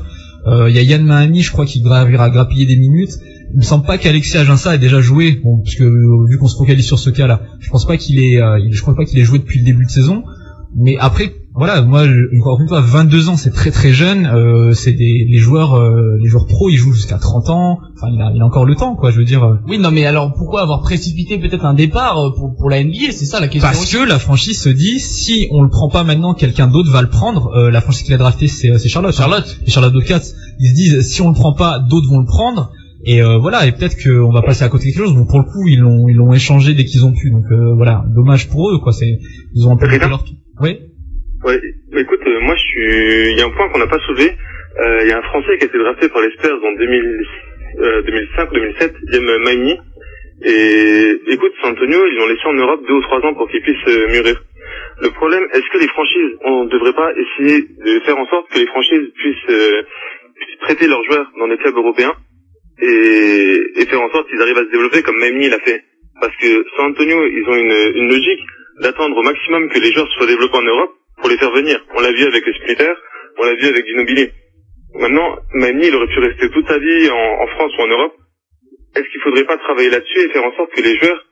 [0.46, 3.10] Euh, Il y a Yann Mahami, je crois, qui gravira grappiller des minutes.
[3.52, 6.56] il me semble pas qu'Alexis Aginsa ait déjà joué, bon, parce euh, vu qu'on se
[6.56, 9.24] focalise sur ce cas-là, je pense pas qu'il est, euh, je crois pas qu'il ait
[9.24, 10.22] joué depuis le début de saison.
[10.76, 14.26] Mais après, voilà, moi, je- encore une fois, 22 ans, c'est très très jeune.
[14.26, 17.78] Euh, c'est des les joueurs, euh, les joueurs pros, ils jouent jusqu'à 30 ans.
[17.96, 19.10] Enfin, il a, il a encore le temps, quoi.
[19.10, 19.42] Je veux dire.
[19.44, 22.82] euh, Oui, non, mais alors pourquoi avoir précipité peut-être un départ euh, pour, pour la
[22.84, 23.68] NBA C'est ça la question.
[23.68, 23.96] Parce aussi.
[23.96, 27.08] que la franchise se dit, si on le prend pas maintenant, quelqu'un d'autre va le
[27.08, 27.50] prendre.
[27.56, 29.14] Euh, la franchise qu'il a drafté, c'est c'est Charlotte.
[29.14, 29.58] Charlotte.
[29.66, 30.20] Et Charlotte Bobcats.
[30.60, 32.70] Ils se disent, si on le prend pas, d'autres vont le prendre.
[33.08, 35.14] Et euh, voilà, et peut-être qu'on va passer à côté de quelque chose.
[35.14, 37.30] Bon, pour le coup, ils l'ont ils l'ont échangé dès qu'ils ont pu.
[37.30, 38.92] Donc euh, voilà, dommage pour eux, quoi.
[38.92, 39.20] C'est
[39.54, 40.24] ils ont un peu leur.
[40.60, 40.78] Oui.
[41.46, 41.60] Ouais,
[41.96, 43.32] écoute, euh, moi je suis.
[43.32, 44.32] Il y a un point qu'on n'a pas soulevé.
[44.80, 47.26] Euh, Il y a un Français qui a été drafté par les Spurs en 2000,
[47.80, 49.78] euh, 2005 ou 2007, Diem Maini.
[50.44, 53.62] Et écoute, San Antonio, ils l'ont laissé en Europe deux ou trois ans pour qu'il
[53.62, 54.42] puisse euh, mûrir.
[55.02, 58.50] Le problème, est-ce que les franchises, on ne devrait pas essayer de faire en sorte
[58.52, 59.82] que les franchises puissent, euh,
[60.36, 62.14] puissent prêter leurs joueurs dans des clubs européens
[62.82, 65.82] et, et faire en sorte qu'ils arrivent à se développer comme Maini l'a fait?
[66.20, 68.42] Parce que San Antonio, ils ont une, une logique
[68.82, 71.84] d'attendre au maximum que les joueurs soient développés en Europe pour les faire venir.
[71.96, 72.92] On l'a vu avec les Splitter,
[73.38, 74.30] on l'a vu avec Ginobili.
[74.94, 78.14] Maintenant, Mani, il aurait pu rester toute sa vie en, en France ou en Europe.
[78.96, 81.22] Est-ce qu'il faudrait pas travailler là-dessus et faire en sorte que les joueurs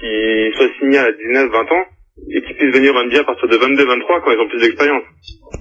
[0.00, 1.84] qui soient signés à 19, 20 ans
[2.18, 4.60] et qui puissent venir en NBA à partir de 22, 23 quand ils ont plus
[4.60, 5.02] d'expérience.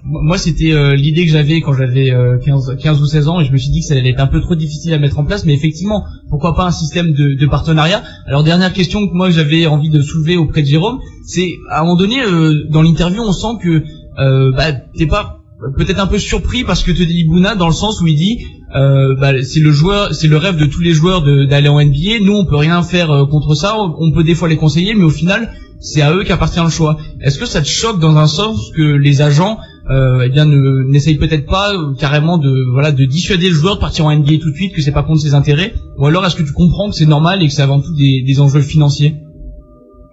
[0.04, 3.46] Moi, c'était euh, l'idée que j'avais quand j'avais euh, 15, 15 ou 16 ans, et
[3.46, 5.26] je me suis dit que ça allait être un peu trop difficile à mettre en
[5.26, 8.04] place, mais effectivement, pourquoi pas un système de, de partenariat?
[8.28, 11.84] Alors, dernière question que moi j'avais envie de soulever auprès de Jérôme, c'est à un
[11.84, 13.84] moment donné, euh, dans l'interview, on sent que
[14.20, 15.42] euh, bah, t'es pas
[15.78, 18.40] peut-être un peu surpris parce que te dit Bouna dans le sens où il dit
[18.76, 22.20] euh, bah, c'est le joueur c'est le rêve de tous les joueurs d'aller en NBA
[22.24, 23.78] nous on peut rien faire euh, contre ça.
[23.78, 26.98] On peut des fois les conseiller mais au final c'est à eux qu'appartient le choix
[27.22, 29.58] est-ce que ça te choque dans un sens que les agents
[29.90, 33.76] euh, eh bien ne n'essayent peut-être pas euh, carrément de voilà de dissuader le joueur
[33.76, 35.74] de partir en NBA tout de suite que c'est pas contre ses intérêts?
[35.98, 38.22] Ou alors est-ce que tu comprends que c'est normal et que c'est avant tout des,
[38.22, 39.18] des enjeux financiers?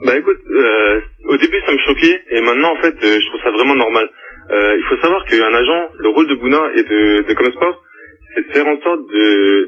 [0.04, 3.42] Bah écoute, euh, au début ça me choquait et maintenant en fait euh, je trouve
[3.44, 4.08] ça vraiment normal.
[4.50, 7.34] Euh, il faut savoir qu'un agent, le rôle de Bouna et de, de
[8.34, 9.04] c'est de faire en sorte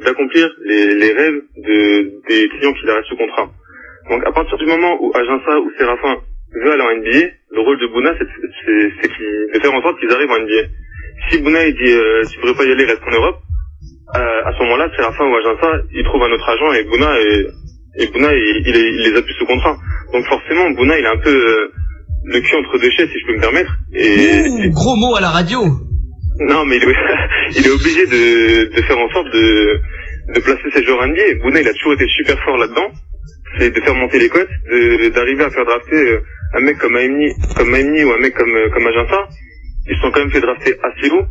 [0.05, 3.51] d'accomplir les, les rêves de, des clients qui restent sous contrat.
[4.11, 6.17] Donc à partir du moment où Agença ou Séraphin
[6.53, 7.21] veut aller en NBA,
[7.53, 10.63] le rôle de Bouna c'est de faire en sorte qu'ils arrivent en NBA.
[11.31, 13.39] Si Bouna il dit euh, tu devrais pas y aller, reste en Europe,
[14.17, 17.47] euh, à ce moment-là Séraphin ou Agença il trouve un autre agent et Bouna est,
[18.03, 19.77] et Bouna il, il, est- il les a plus sous contrat.
[20.13, 21.69] Donc forcément Bouna il a un peu euh,
[22.25, 23.73] le cul entre deux chaises si je peux me permettre.
[23.95, 25.61] Et, Ouh, gros mot à la radio
[26.43, 26.87] non, mais il est,
[27.59, 29.79] il est obligé de, de faire en sorte de,
[30.35, 31.43] de placer ses joueurs NBA.
[31.43, 32.89] Bouna, il a toujours été super fort là-dedans.
[33.59, 36.21] C'est de faire monter les cotes, de- d'arriver à faire drafter euh,
[36.55, 39.29] un mec comme Aimni, comme Aimni ou un mec comme, euh, comme Aginsa.
[39.87, 41.27] Ils se sont quand même fait drafter assez haut.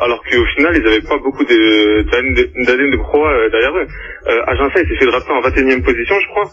[0.00, 3.86] Alors qu'au final, ils n'avaient pas beaucoup de- d'années de, de pro euh, derrière eux.
[4.28, 4.42] Euh,
[4.82, 6.50] il s'est fait drafter en 21e position, je crois.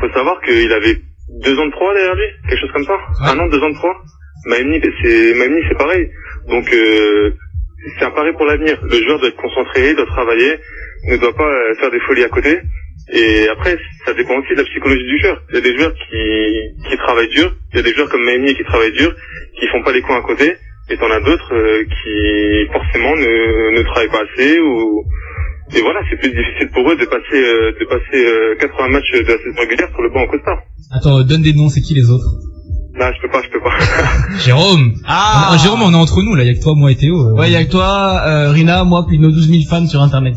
[0.00, 0.96] Faut savoir qu'il avait
[1.42, 2.98] deux ans de pro derrière lui, quelque chose comme ça.
[3.26, 3.90] Un an, deux ans de pro.
[4.46, 6.08] Maimni, c'est Maimni, c'est pareil.
[6.48, 7.32] Donc euh,
[7.98, 8.78] c'est un pari pour l'avenir.
[8.84, 10.56] Le joueur doit être concentré, doit travailler,
[11.08, 12.60] ne doit pas faire des folies à côté.
[13.12, 13.76] Et après,
[14.06, 15.36] ça dépend aussi de la psychologie du joueur.
[15.50, 18.24] Il y a des joueurs qui, qui travaillent dur, il y a des joueurs comme
[18.24, 19.12] Maimni qui travaillent dur,
[19.60, 20.54] qui font pas les coins à côté,
[20.90, 25.04] et t'en as d'autres euh, qui forcément ne, ne travaillent pas assez ou
[25.74, 29.12] et voilà, c'est plus difficile pour eux de passer euh, de passer euh, 80 matchs
[29.12, 30.58] de la saison régulière sur le banc en costard.
[30.92, 32.24] Attends, donne des noms, c'est qui les autres?
[32.98, 33.74] Là, je peux pas, je peux pas.
[34.44, 36.92] Jérôme Ah On- Jérôme, on est entre nous là, il y a que toi, moi
[36.92, 37.16] et Théo.
[37.16, 37.32] euh.
[37.40, 40.34] Ouais, y a que toi, euh, Rina, moi, puis nos 12 000 fans sur Internet.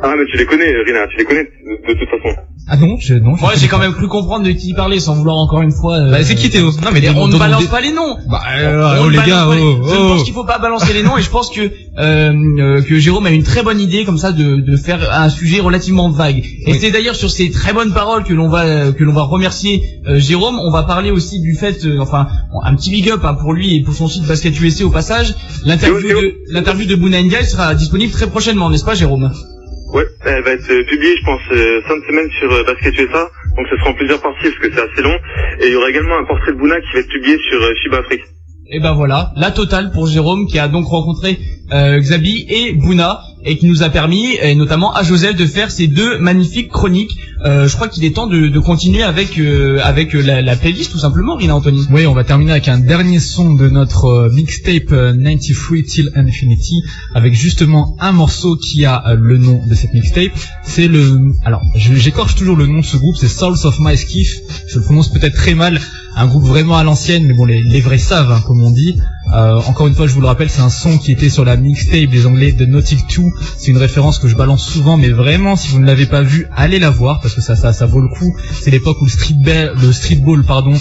[0.00, 2.36] Ah, mais tu les connais, Rina, tu les connais de, de toute façon.
[2.70, 3.34] Ah non, je, non.
[3.36, 5.72] je- Ouais, j'ai quand même cru comprendre de qui il parlait, sans vouloir encore une
[5.72, 5.96] fois...
[5.96, 6.70] euh, Bah, c'est qui Théo?
[6.84, 8.16] Non mais on ne balance pas les noms.
[8.28, 10.08] Bah, euh, oh, les gars, les- oh, je oh.
[10.10, 13.26] pense qu'il faut pas balancer les noms et je pense que euh, euh, que Jérôme
[13.26, 16.44] a une très bonne idée comme ça de, de faire un sujet relativement vague.
[16.66, 19.82] Et c'est d'ailleurs sur ces très bonnes paroles que l'on va que l'on va remercier
[20.06, 20.58] euh, Jérôme.
[20.62, 22.28] On va parler aussi du fait, euh, enfin
[22.62, 25.34] un petit big up hein, pour lui et pour son site Basket USA au passage.
[25.64, 29.32] L'interview de l'interview de Bouna Ndiaye sera disponible très prochainement, n'est-ce pas Jérôme?
[29.92, 32.94] Ouais, elle va être euh, publiée, je pense, euh, fin de semaine sur euh, Basket
[32.98, 33.30] USA.
[33.56, 35.16] Donc ce sera en plusieurs parties parce que c'est assez long.
[35.60, 37.98] Et il y aura également un portrait de Bouna qui va être publié sur FIBA
[37.98, 38.22] Afrique.
[38.70, 41.38] Et ben voilà, la totale pour Jérôme qui a donc rencontré
[41.72, 45.70] euh, Xabi et Bouna et qui nous a permis, et notamment à Joseph, de faire
[45.70, 47.16] ces deux magnifiques chroniques.
[47.44, 50.56] Euh, je crois qu'il est temps de, de continuer avec euh, avec euh, la, la
[50.56, 51.86] playlist tout simplement, Rina Anthony.
[51.90, 56.10] Oui, on va terminer avec un dernier son de notre euh, mixtape euh, 93 Till
[56.16, 56.82] Infinity,
[57.14, 60.32] avec justement un morceau qui a euh, le nom de cette mixtape.
[60.64, 64.40] C'est le, alors j'écorche toujours le nom de ce groupe, c'est Souls of My Skiff.
[64.68, 65.80] Je le prononce peut-être très mal,
[66.16, 68.96] un groupe vraiment à l'ancienne, mais bon les, les vrais savent, hein, comme on dit.
[69.34, 71.56] Euh, encore une fois, je vous le rappelle, c'est un son qui était sur la
[71.56, 73.24] mixtape des Anglais de Nautic 2.
[73.58, 76.48] C'est une référence que je balance souvent, mais vraiment, si vous ne l'avez pas vu,
[76.56, 78.34] allez la voir parce que ça, ça, ça vaut le coup.
[78.60, 80.74] C'est l'époque où le streetball, le streetball, pardon,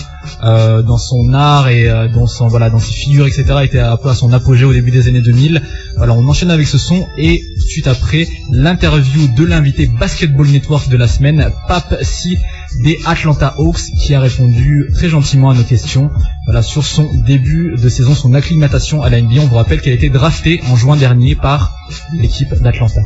[0.43, 3.97] euh, dans son art et euh, dans son voilà, dans ses figures, etc., était un
[3.97, 5.61] peu à son apogée au début des années 2000.
[5.97, 10.97] Voilà, on enchaîne avec ce son et suite après l'interview de l'invité Basketball Network de
[10.97, 12.37] la semaine, Pape Si
[12.83, 16.09] des Atlanta Hawks, qui a répondu très gentiment à nos questions.
[16.45, 19.41] Voilà, sur son début de saison, son acclimatation à la NBA.
[19.41, 21.75] On vous rappelle qu'elle a été draftée en juin dernier par
[22.13, 23.01] l'équipe d'Atlanta.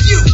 [0.00, 0.31] You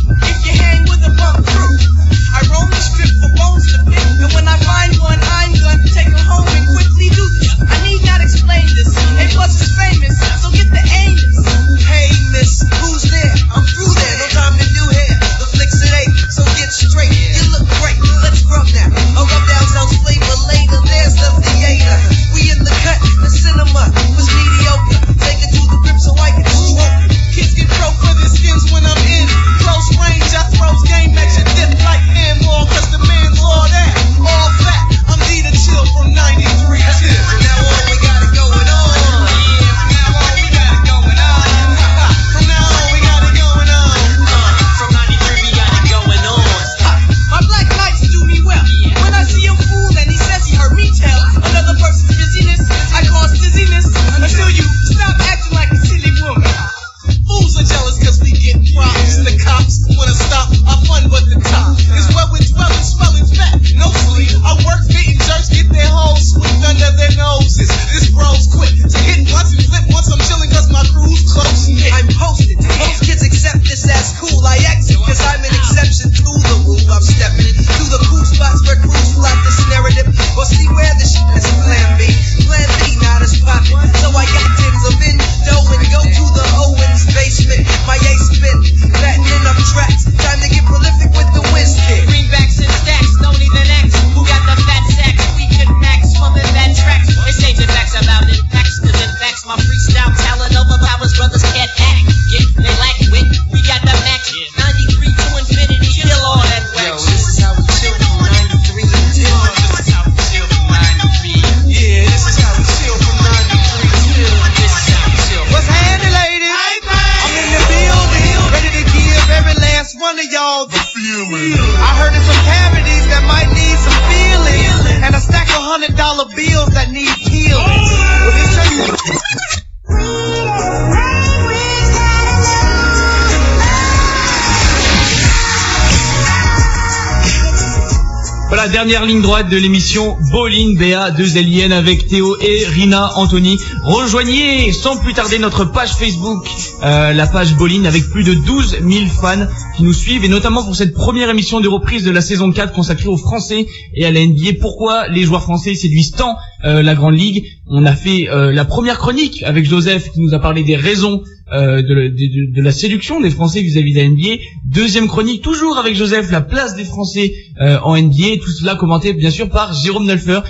[138.78, 143.58] dernière ligne droite de l'émission Bolin BA 2 LIN avec Théo et Rina Anthony.
[143.82, 146.46] Rejoignez sans plus tarder notre page Facebook,
[146.84, 150.62] euh, la page Bolin avec plus de 12 000 fans qui nous suivent et notamment
[150.62, 154.12] pour cette première émission de reprise de la saison 4 consacrée aux Français et à
[154.12, 154.60] la NBA.
[154.60, 157.46] Pourquoi les joueurs français séduisent tant euh, la Grande Ligue?
[157.70, 161.22] On a fait euh, la première chronique avec Joseph qui nous a parlé des raisons
[161.52, 164.42] euh, de, la- séduction des Français vis-à-vis de la NBA.
[164.64, 168.38] Deuxième chronique, toujours avec Joseph, la place des Français euh, en NBA.
[168.42, 170.40] Tout cela commenté bien sûr par Jérôme Nelfer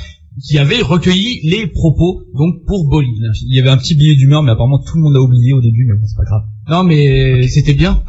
[0.47, 3.09] qui avait recueilli les propos donc pour Bolin.
[3.47, 5.61] Il y avait un petit billet d'humeur, mais apparemment tout le monde l'a oublié au
[5.61, 6.43] début, mais bon, c'est pas grave.
[6.69, 8.03] Non mais c'était bien.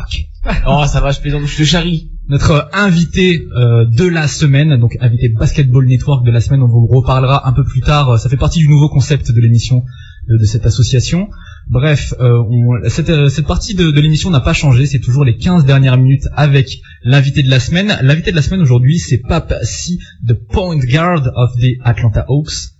[0.68, 2.12] oh ça va, je plaisante, je te charrie.
[2.28, 6.86] Notre invité euh, de la semaine, donc invité Basketball Network de la semaine, on vous
[6.86, 8.20] reparlera un peu plus tard.
[8.20, 9.84] Ça fait partie du nouveau concept de l'émission
[10.28, 11.30] de, de cette association.
[11.70, 15.98] Bref, euh, euh, cette partie de, l'émission n'a pas changé, c'est toujours les 15 dernières
[15.98, 17.96] minutes avec l'invité de la semaine.
[18.02, 22.72] L'invité de la semaine aujourd'hui, c'est Pape Si, the point guard of the Atlanta Hawks.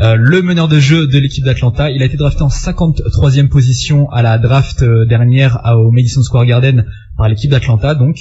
[0.00, 1.90] Euh, le meneur de jeu de l'équipe d'Atlanta.
[1.90, 6.44] Il a été drafté en 53e position à la draft euh, dernière au Madison Square
[6.44, 6.84] Garden
[7.16, 7.94] par l'équipe d'Atlanta.
[7.94, 8.18] Donc,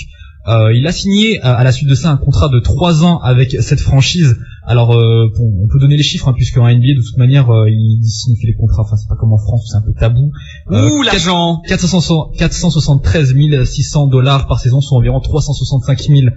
[0.73, 3.81] il a signé à la suite de ça un contrat de 3 ans avec cette
[3.81, 4.37] franchise
[4.69, 7.69] Alors, euh, on peut donner les chiffres, hein, puisque en NBA, de toute manière, euh,
[7.69, 8.83] ils signifient les contrats.
[8.83, 10.33] Enfin, c'est pas comme en France, c'est un peu tabou.
[10.71, 16.27] Euh, Ouh, l'argent 400 473 600 dollars par saison, soit environ 365 000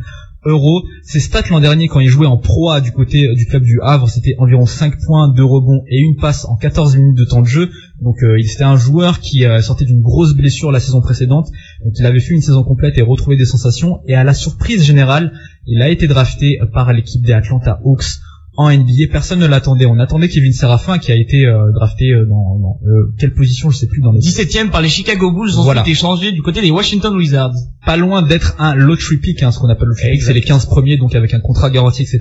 [0.47, 0.83] euros.
[1.03, 3.63] Ses stats l'an dernier, quand il jouait en Pro A du côté euh, du club
[3.63, 7.25] du Havre, c'était environ 5 points, 2 rebonds et une passe en 14 minutes de
[7.25, 7.71] temps de jeu.
[8.01, 11.49] Donc, euh, il c'était un joueur qui euh, sortait d'une grosse blessure la saison précédente.
[11.85, 14.01] Donc, il avait fait une saison complète et retrouvé des sensations.
[14.07, 15.33] Et à la surprise générale,
[15.67, 18.21] il a été drafté par l'équipe des Atlanta Hawks
[18.57, 19.11] en NBA.
[19.11, 19.87] Personne ne l'attendait.
[19.87, 23.71] On attendait Kevin Serafin qui a été euh, drafté euh, dans, dans, euh, quelle position,
[23.71, 25.85] je sais plus dans les 17ème par les Chicago Bulls, ensuite Voilà.
[25.87, 27.55] échangé du côté des Washington Wizards.
[27.87, 30.43] pas loin d'être un lottery pick, hein, ce qu'on appelle le lottery pick, c'est les
[30.43, 32.19] 15 premiers, donc avec un contrat garanti, etc.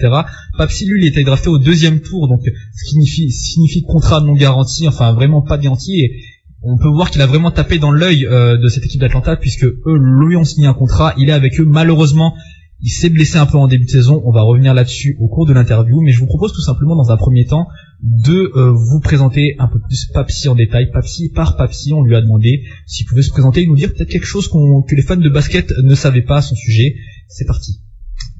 [0.57, 4.33] Papsi, lui, il était drafté au deuxième tour, donc ce qui signifie, signifie contrat non
[4.33, 6.13] garanti, enfin vraiment pas garanti, et
[6.61, 9.63] on peut voir qu'il a vraiment tapé dans l'œil euh, de cette équipe d'Atlanta, puisque
[9.63, 12.33] eux lui ont signé un contrat, il est avec eux, malheureusement,
[12.81, 15.45] il s'est blessé un peu en début de saison, on va revenir là-dessus au cours
[15.45, 17.67] de l'interview, mais je vous propose tout simplement dans un premier temps
[18.01, 20.91] de euh, vous présenter un peu plus Papsi en détail.
[20.91, 24.09] Papsi par Papsi, on lui a demandé s'il pouvait se présenter et nous dire peut-être
[24.09, 26.95] quelque chose que les fans de basket ne savaient pas à son sujet.
[27.27, 27.81] C'est parti.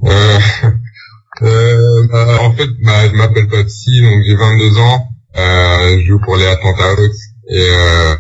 [0.05, 0.39] Euh,
[1.41, 5.09] euh, bah, en fait, bah, je m'appelle Papsi, donc j'ai 22 ans.
[5.37, 7.11] Euh, je joue pour les Atlanta Hawks.
[7.49, 8.15] Et, euh,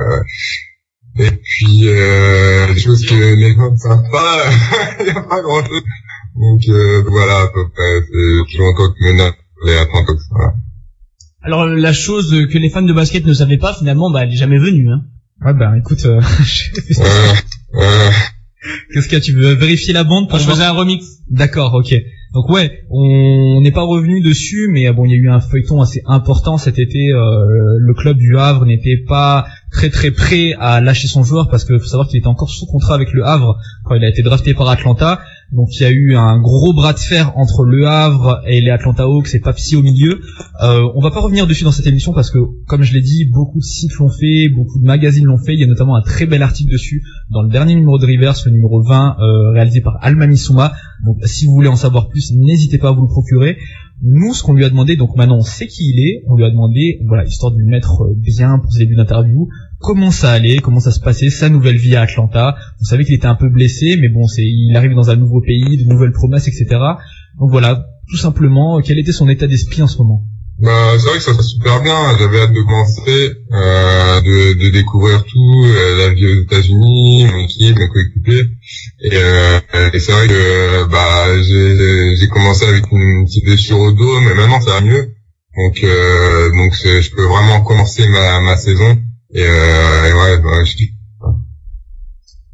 [0.00, 0.22] euh,
[1.20, 4.44] et puis, euh, des choses que les ne savent pas,
[5.00, 5.82] il n'y a pas grand-chose.
[6.36, 9.30] Donc euh, voilà, à peu près, c'est plus longtemps que les.
[10.30, 10.54] Voilà.
[11.42, 14.36] Alors la chose que les fans de basket ne savaient pas, finalement, bah, elle est
[14.36, 14.90] jamais venue.
[14.90, 15.02] Hein.
[15.44, 16.20] Ouais, bah écoute, euh,
[18.92, 20.72] qu'est-ce qu'il y a Tu veux vérifier la bande pour Moi, je voir- faisais un
[20.72, 21.04] remix.
[21.30, 21.94] D'accord, ok.
[22.32, 25.40] Donc ouais, on n'est pas revenu dessus, mais euh, bon, il y a eu un
[25.40, 27.12] feuilleton assez important cet été.
[27.12, 31.64] euh, le club du Havre n'était pas très très prêt à lâcher son joueur parce
[31.64, 34.22] que faut savoir qu'il était encore sous contrat avec le Havre quand il a été
[34.22, 35.20] drafté par Atlanta.
[35.52, 38.70] Donc il y a eu un gros bras de fer entre le Havre et les
[38.70, 40.20] Atlanta Hawks et Papsi au milieu.
[40.62, 42.38] Euh, on va pas revenir dessus dans cette émission parce que,
[42.68, 45.54] comme je l'ai dit, beaucoup de sites l'ont fait, beaucoup de magazines l'ont fait.
[45.54, 48.34] Il y a notamment un très bel article dessus dans le dernier numéro de Rivers,
[48.46, 50.72] le numéro 20, euh, réalisé par Alma Missouma.
[51.04, 53.56] Donc si vous voulez en savoir plus, n'hésitez pas à vous le procurer.
[54.02, 56.44] Nous, ce qu'on lui a demandé, donc maintenant on sait qui il est, on lui
[56.44, 59.48] a demandé, voilà, histoire de lui mettre euh, bien pour ce début d'interview,
[59.80, 62.54] comment ça allait, comment ça se passait, sa nouvelle vie à Atlanta.
[62.80, 65.40] On savait qu'il était un peu blessé, mais bon, c'est, il arrive dans un nouveau
[65.40, 66.66] pays, de nouvelles promesses, etc.
[67.38, 70.22] Donc voilà, tout simplement, quel était son état d'esprit en ce moment?
[70.60, 72.18] Bah, c'est vrai que ça se passe super bien.
[72.18, 77.38] J'avais hâte de commencer, euh, de, de découvrir tout, euh, la vie aux États-Unis, mon
[77.38, 78.50] équipe, mes coéquipiers.
[79.00, 79.58] Et, euh,
[79.94, 84.34] et c'est vrai que bah j'ai j'ai commencé avec une petite blessure au dos, mais
[84.34, 85.14] maintenant ça va mieux.
[85.56, 88.98] Donc euh, donc je peux vraiment commencer ma, ma saison.
[89.34, 90.90] Et, euh, et ouais, bah, je kiffe.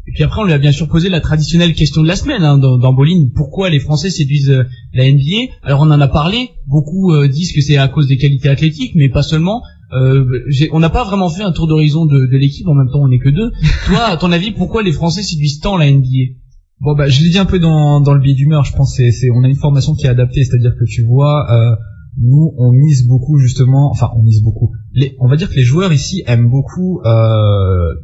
[0.09, 2.43] Et puis après, on lui a bien sûr posé la traditionnelle question de la semaine
[2.45, 3.33] hein, dans, dans Bowling.
[3.35, 4.63] Pourquoi les Français séduisent euh,
[4.95, 6.51] la NBA Alors on en a parlé.
[6.69, 9.63] Beaucoup euh, disent que c'est à cause des qualités athlétiques, mais pas seulement.
[9.93, 12.69] Euh, j'ai- on n'a pas vraiment fait un tour d'horizon de, de l'équipe.
[12.69, 13.51] En même temps, on n'est que deux.
[13.87, 16.35] Toi, à ton avis, pourquoi les Français séduisent tant la NBA
[16.81, 19.11] Bon bah je l'ai dit un peu dans, dans le biais d'humeur, je pense c'est
[19.11, 21.75] c'est on a une formation qui est adaptée, c'est-à-dire que tu vois euh,
[22.21, 24.73] nous on mise beaucoup justement, enfin on mise beaucoup.
[25.19, 27.95] On va dire que les joueurs ici aiment beaucoup euh,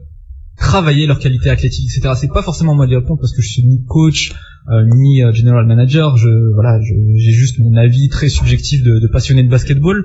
[0.58, 2.14] travailler leur qualité athlétique, etc.
[2.20, 4.32] C'est pas forcément moi de répondre parce que je suis ni coach
[4.70, 6.16] euh, ni euh, general manager.
[6.16, 10.04] Je voilà, j'ai juste mon avis très subjectif de, de passionné de basketball.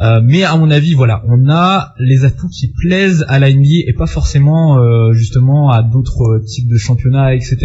[0.00, 3.86] Euh, mais à mon avis, voilà, on a les atouts qui plaisent à la NBA
[3.88, 4.78] et pas forcément
[5.12, 7.56] justement à d'autres types de championnats, etc.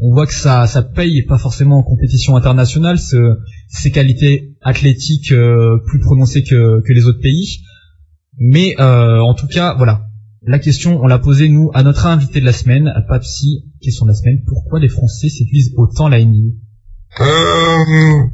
[0.00, 3.36] On voit que ça, ça paye et pas forcément en compétition internationale ce-
[3.68, 5.34] ces qualités athlétiques
[5.86, 7.58] plus prononcées que les autres pays.
[8.44, 10.08] Mais euh, en tout cas, voilà,
[10.44, 13.66] la question, on l'a posée nous à notre invité de la semaine, à Papsi.
[13.80, 16.56] Question de la semaine pourquoi les Français séduisent autant la NBA
[17.20, 18.24] Euh,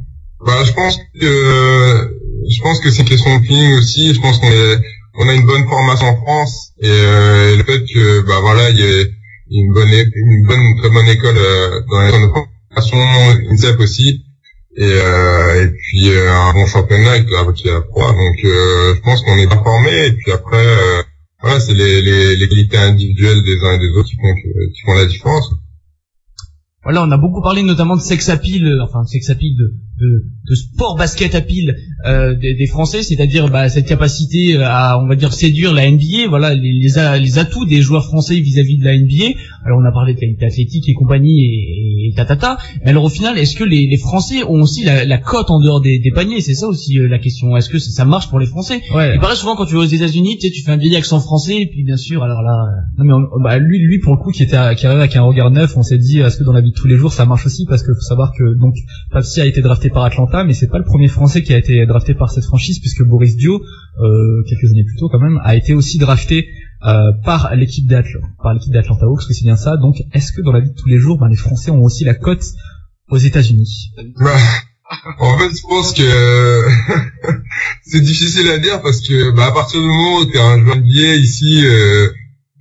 [0.43, 2.17] bah, je pense que
[2.49, 4.15] je pense que c'est question de feeling aussi.
[4.15, 4.81] Je pense qu'on est
[5.19, 8.79] on a une bonne formation en France et euh, le fait que bah voilà il
[8.79, 9.03] y a
[9.51, 12.97] une bonne une bonne une très bonne école euh, dans les de formation,
[13.51, 14.23] INSEP aussi
[14.79, 18.13] et euh, et puis euh, un bon championnat avec la est la proie.
[18.13, 21.03] Donc euh, je pense qu'on est bien formé et puis après euh,
[21.41, 24.33] voilà c'est les, les les qualités individuelles des uns et des autres qui font
[24.73, 25.51] qui font la différence.
[26.83, 30.23] Voilà, on a beaucoup parlé notamment de sex appeal, euh, enfin sex appeal, de, de,
[30.49, 31.75] de sport basket appeal
[32.05, 36.27] euh, des, des Français, c'est-à-dire bah, cette capacité à, on va dire, séduire la NBA.
[36.29, 39.37] Voilà, les, les, a- les atouts des joueurs français vis-à-vis de la NBA.
[39.65, 42.57] Alors on a parlé de qualité athlétique et compagnie et, et tatata.
[42.83, 45.59] Mais alors au final, est-ce que les, les Français ont aussi la, la cote en
[45.61, 46.41] dehors des, des paniers?
[46.41, 47.55] C'est ça aussi euh, la question.
[47.57, 48.81] Est-ce que ça, ça marche pour les Français?
[48.95, 49.13] Ouais.
[49.15, 51.19] Il paraît souvent quand tu vas aux États-Unis, tu sais, tu fais un vieil accent
[51.19, 52.51] français et puis bien sûr, alors là.
[52.53, 55.01] euh, Non mais on- bah, lui, lui pour le coup qui était à- qui arrivait
[55.03, 56.95] avec un regard neuf, on s'est dit est-ce que dans la vie de tous les
[56.95, 57.65] jours ça marche aussi?
[57.67, 58.75] Parce que faut savoir que donc
[59.11, 61.85] Papsi a été drafté par Atlanta mais c'est pas le premier Français qui a été
[61.85, 63.61] drafté par cette franchise, puisque Boris Dio,
[64.01, 66.47] euh, quelques années plus tôt quand même, a été aussi drafté
[66.85, 69.77] euh, par l'équipe d'Atlanta Hawks, que c'est bien ça.
[69.77, 72.03] Donc, est-ce que dans la vie de tous les jours, ben, les Français ont aussi
[72.05, 72.43] la cote
[73.09, 73.91] aux États-Unis?
[74.19, 74.37] Bah,
[75.19, 76.63] en fait, je pense que
[77.83, 80.77] c'est difficile à dire parce que bah, à partir du moment où t'es un joueur
[80.77, 82.07] NBA ici, euh,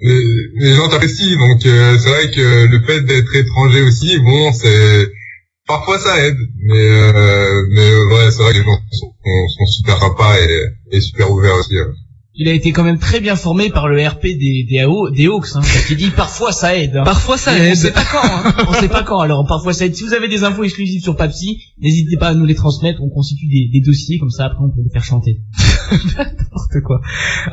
[0.00, 0.22] les,
[0.60, 1.38] les gens t'apprécient.
[1.38, 5.12] Donc euh, c'est vrai que le fait d'être étranger aussi, bon, c'est
[5.68, 9.66] parfois ça aide, mais euh, mais ouais, c'est vrai que les gens sont, sont- sont
[9.66, 11.78] super sympas et, et super ouverts aussi.
[11.78, 11.94] hein.
[12.40, 15.26] Il a été quand même très bien formé par le RP des, des, AO des
[15.26, 16.96] Hawks, hein, qui dit parfois ça aide.
[16.96, 17.02] hein.
[17.04, 17.72] Parfois ça Mais aide.
[17.72, 18.54] On sait pas quand, hein.
[18.68, 19.18] on sait pas quand.
[19.18, 19.96] Alors parfois ça aide.
[19.96, 23.02] Si vous avez des infos exclusives sur Papsi, n'hésitez pas à nous les transmettre.
[23.02, 24.44] On constitue des, des dossiers comme ça.
[24.46, 25.40] Après on peut les faire chanter.
[26.16, 27.00] N'importe quoi.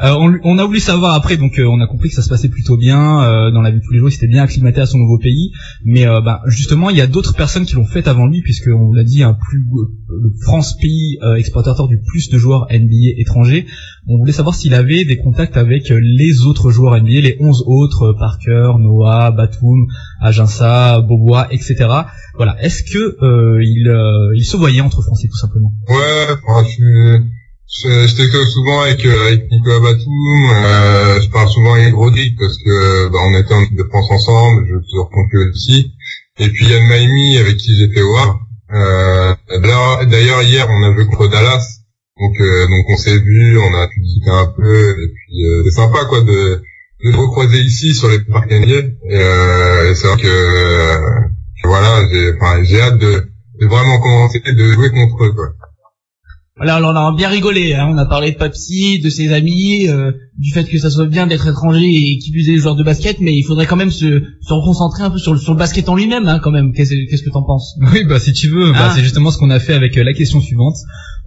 [0.04, 2.30] Euh, on, on a voulu savoir après, donc euh, on a compris que ça se
[2.30, 4.82] passait plutôt bien euh, dans la vie de tous les jours, il s'était bien acclimaté
[4.82, 5.52] à son nouveau pays.
[5.84, 8.68] Mais euh, bah, justement, il y a d'autres personnes qui l'ont fait avant lui, puisque
[8.68, 9.64] on l'a dit, un plus
[10.10, 13.66] le France pays euh, exportateur du plus de joueurs NBA étrangers.
[14.08, 17.64] On voulait savoir s'il avait des contacts avec euh, les autres joueurs NBA, les 11
[17.66, 19.88] autres, euh, Parker, Noah, Batum,
[20.22, 21.76] Aginsa, Bobois, etc.
[22.36, 22.56] Voilà.
[22.62, 25.72] Est-ce que euh, il, euh, il se voyait entre Français tout simplement?
[25.90, 26.36] Ouais,
[27.84, 32.58] je texte souvent avec, euh, avec Nicolas Batum, euh, je parle souvent avec Rodrigue parce
[32.58, 35.92] que, bah, on était en équipe de France ensemble, je contre lui aussi.
[36.38, 38.40] Et puis Yann Maimi avec qui j'étais au Havre.
[38.74, 41.75] Euh, d'ailleurs- hier, on a joué contre Dallas.
[42.20, 45.64] Donc, euh, donc on s'est vu, on a pu discuter un peu, et puis euh,
[45.66, 46.26] c'est sympa quoi de,
[46.62, 48.50] de le recroiser ici sur les parcs.
[48.52, 48.56] Et,
[49.12, 50.98] euh, et c'est vrai que, euh,
[51.62, 53.28] que voilà, j'ai, enfin, j'ai hâte de,
[53.60, 55.48] de vraiment commencer de jouer contre eux quoi.
[56.58, 57.74] Voilà, alors on a bien rigolé.
[57.74, 57.88] Hein.
[57.92, 61.28] On a parlé de Papsi, de ses amis, euh, du fait que ça soit bien
[61.28, 64.22] d'être étranger et qui plus est joueur de basket, mais il faudrait quand même se,
[64.42, 66.72] se reconcentrer un peu sur le, sur le basket en lui-même, hein, quand même.
[66.72, 67.76] Qu'est-ce qu'est-ce que t'en penses?
[67.92, 68.94] Oui, bah si tu veux, bah, Ah.
[68.96, 70.78] c'est justement ce qu'on a fait avec euh, la question suivante.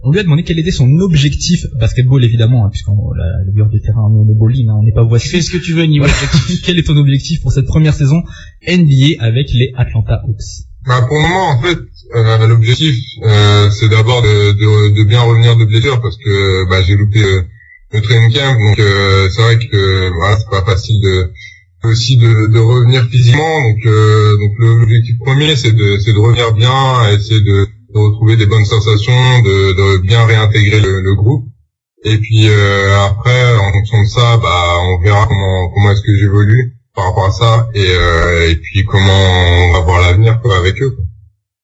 [0.03, 3.69] On lui a demandé quel était son objectif basketball évidemment, hein, puisqu'on la, le joueur
[3.69, 5.27] de terrain, nous, on est bowling, hein, on n'est pas voici.
[5.27, 6.31] Fais ce que tu veux niveau Voilà.
[6.63, 8.23] quel est ton objectif pour cette première saison
[8.65, 11.79] NBA avec les Atlanta Hawks Bah, pour le moment, en fait,
[12.15, 16.81] euh, l'objectif, euh, c'est d'abord de, de, de bien revenir de blessure parce que bah,
[16.81, 17.41] j'ai loupé euh,
[17.91, 21.31] le training camp, donc euh, c'est vrai que voilà, c'est pas facile de
[21.83, 23.61] aussi de, de revenir physiquement.
[23.61, 28.37] Donc, euh, donc l'objectif premier, c'est de, c'est de revenir bien, essayer de, de retrouver
[28.37, 31.45] des bonnes sensations, de, de bien réintégrer le, le groupe.
[32.05, 36.15] Et puis euh, après, en fonction de ça, bah, on verra comment, comment est-ce que
[36.17, 40.81] j'évolue par rapport à ça et, euh, et puis comment on va voir l'avenir avec
[40.81, 40.91] eux.
[40.91, 41.03] quoi.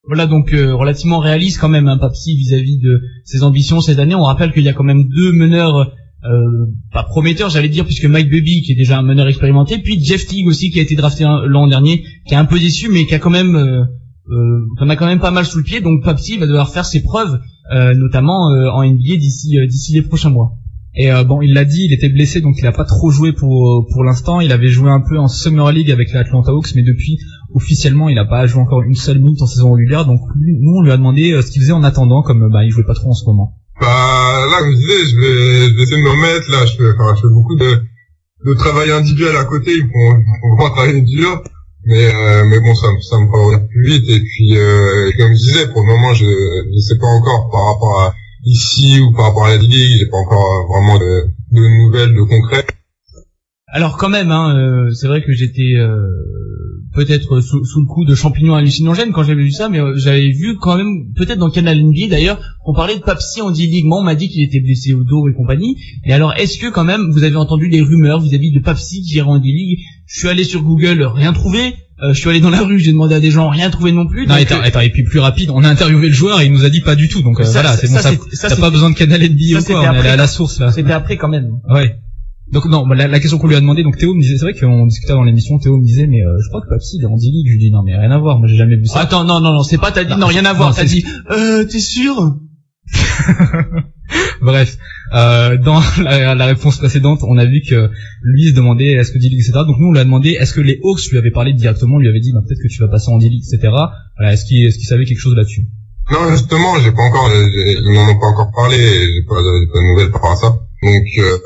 [0.08, 4.14] Voilà donc euh, relativement réaliste quand même, hein, Papsi vis-à-vis de ses ambitions cette année.
[4.16, 5.78] On rappelle qu'il y a quand même deux meneurs
[6.26, 10.04] euh, pas prometteurs, j'allais dire, puisque Mike Bubby qui est déjà un meneur expérimenté, puis
[10.04, 12.90] Jeff Teague aussi qui a été drafté un- l'an dernier, qui est un peu déçu,
[12.90, 13.56] mais qui a quand même
[14.30, 15.82] euh, euh, a quand même pas mal sous le pied.
[15.82, 17.40] Donc Papsi va devoir faire ses preuves,
[17.74, 20.58] euh, notamment euh, en NBA d'ici euh, d'ici les prochains mois.
[20.98, 23.34] Et euh, bon, il l'a dit, il était blessé, donc il a pas trop joué
[23.34, 24.40] pour pour l'instant.
[24.40, 27.20] Il avait joué un peu en Summer League avec les Atlanta Hawks, mais depuis
[27.54, 30.06] officiellement, il a pas joué encore une seule minute en saison régulière.
[30.06, 32.64] Donc nous, on lui a demandé euh, ce qu'il faisait en attendant, comme euh, bah,
[32.64, 33.58] il jouait pas trop en ce moment.
[33.80, 36.50] Bah là, comme je disais, je vais, je vais essayer de me remettre.
[36.52, 37.82] Là, je fais, enfin, je fais beaucoup de,
[38.46, 39.72] de travail individuel à côté.
[39.74, 41.44] Il faut, il faut vraiment travailler dur.
[41.86, 44.10] Mais, euh, mais bon, ça, me- ça me revenir plus vite.
[44.10, 47.74] Et puis, euh, comme je disais, pour le moment, je ne sais pas encore par
[47.74, 49.98] rapport à ici ou par rapport à la ligue.
[50.00, 52.66] J'ai pas encore vraiment de, de nouvelles, de concret.
[53.76, 56.08] Alors quand même, hein, euh, c'est vrai que j'étais euh,
[56.94, 60.30] peut-être sous, sous le coup de champignons hallucinogènes quand j'avais vu ça, mais euh, j'avais
[60.30, 63.52] vu quand même, peut-être dans Canal NBA d'ailleurs, qu'on parlait de Papsi en.
[63.84, 65.76] Moi, on m'a dit qu'il était blessé au dos et compagnie.
[66.06, 69.16] Et alors, est-ce que quand même, vous avez entendu des rumeurs vis-à-vis de Papsi qui
[69.16, 71.74] irait en D-League Je suis allé sur Google, rien trouvé.
[72.02, 74.08] Euh, je suis allé dans la rue, j'ai demandé à des gens, rien trouvé non
[74.08, 74.26] plus.
[74.26, 76.54] Non, Donc, attends, attends, et puis plus rapide, on a interviewé le joueur et il
[76.54, 77.22] nous a dit pas du tout.
[77.24, 78.00] Donc Ça, voilà, c'est bon,
[78.42, 80.62] t'as pas besoin de Canal NBA ça, ou quoi, on est allé à la source
[80.62, 80.72] là.
[80.72, 81.60] C'était après quand même.
[81.70, 81.98] Ouais.
[82.52, 84.46] Donc non, bah, la, la question qu'on lui a demandé, donc Théo me disait, c'est
[84.46, 87.04] vrai qu'on discutait dans l'émission, Théo me disait, mais euh, je crois que Papsi il
[87.04, 87.48] est en D-League.
[87.48, 89.00] Je lui dis non mais rien à voir, moi j'ai jamais vu ça.
[89.00, 90.88] Attends, non, non, non, c'est pas, t'as dit, Non, non, rien à voir, t'as c'est-
[90.96, 92.36] dit, euh, t'es sûr?
[94.42, 94.78] Bref,
[95.16, 97.90] euh, dans la, la réponse précédente, on a vu que
[98.22, 99.54] lui se demandait est-ce que D-League, etc.
[99.66, 102.08] Donc nous on lui a demandé est-ce que les Hawks lui avaient parlé directement, lui
[102.08, 103.74] avaient dit bah, peut-être que tu vas passer en D-League, etc.
[104.18, 105.66] Voilà, est-ce qu'il est-ce qu'il savait quelque chose là-dessus?
[106.12, 108.78] Non, justement, j'ai pas encore, j'ai- ils m'en ont pas encore parlé.
[108.78, 110.48] J'ai pas, pas de nouvelles par rapport à ça.
[110.84, 111.38] Donc, euh,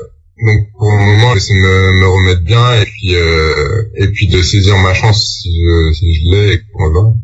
[0.44, 4.28] donc pour le moment, j'essaie de me, me remettre bien et puis, euh, et puis
[4.28, 7.14] de saisir ma chance si je, si je l'ai et qu'on va.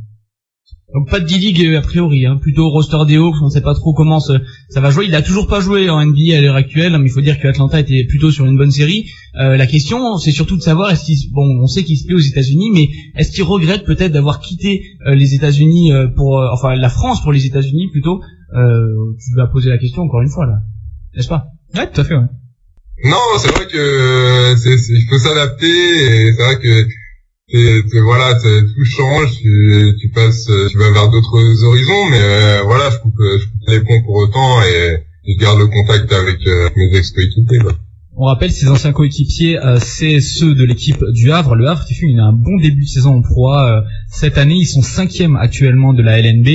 [0.95, 2.39] Donc pas de D-League euh, a priori, hein.
[2.41, 4.35] plutôt roster des Hawks, on sait pas trop comment ça,
[4.71, 5.07] ça va jouer.
[5.07, 7.41] Il a toujours pas joué en NBA à l'heure actuelle, hein, mais il faut dire
[7.41, 9.05] que Atlanta était plutôt sur une bonne série.
[9.39, 12.15] Euh, la question, c'est surtout de savoir est-ce qu'il, bon, on sait qu'il se plaît
[12.15, 16.49] aux États-Unis, mais est-ce qu'il regrette peut-être d'avoir quitté euh, les États-Unis euh, pour, euh,
[16.53, 18.21] enfin la France pour les États-Unis plutôt?
[18.55, 18.87] Euh,
[19.19, 20.61] tu vas poser la question encore une fois là,
[21.17, 21.49] n'est-ce pas?
[21.75, 22.15] Ouais, tout à fait.
[22.15, 22.27] Ouais.
[23.05, 28.85] Non, c'est vrai que c'est, c'est- il faut s'adapter et c'est vrai que voilà, tout
[28.85, 33.45] change, tu, tu passes, tu vas vers d'autres horizons, mais euh, voilà, je coupe, je
[33.45, 37.59] coupe les ponts pour autant et je garde le contact avec euh, mes ex-coéquipiers.
[38.19, 41.55] On rappelle ses anciens coéquipiers, euh, c'est ceux de l'équipe du Havre.
[41.55, 43.71] Le Havre qui fait une- un bon début de saison en proie.
[43.71, 46.49] euh, cette année, ils sont cinquième actuellement de la LNB.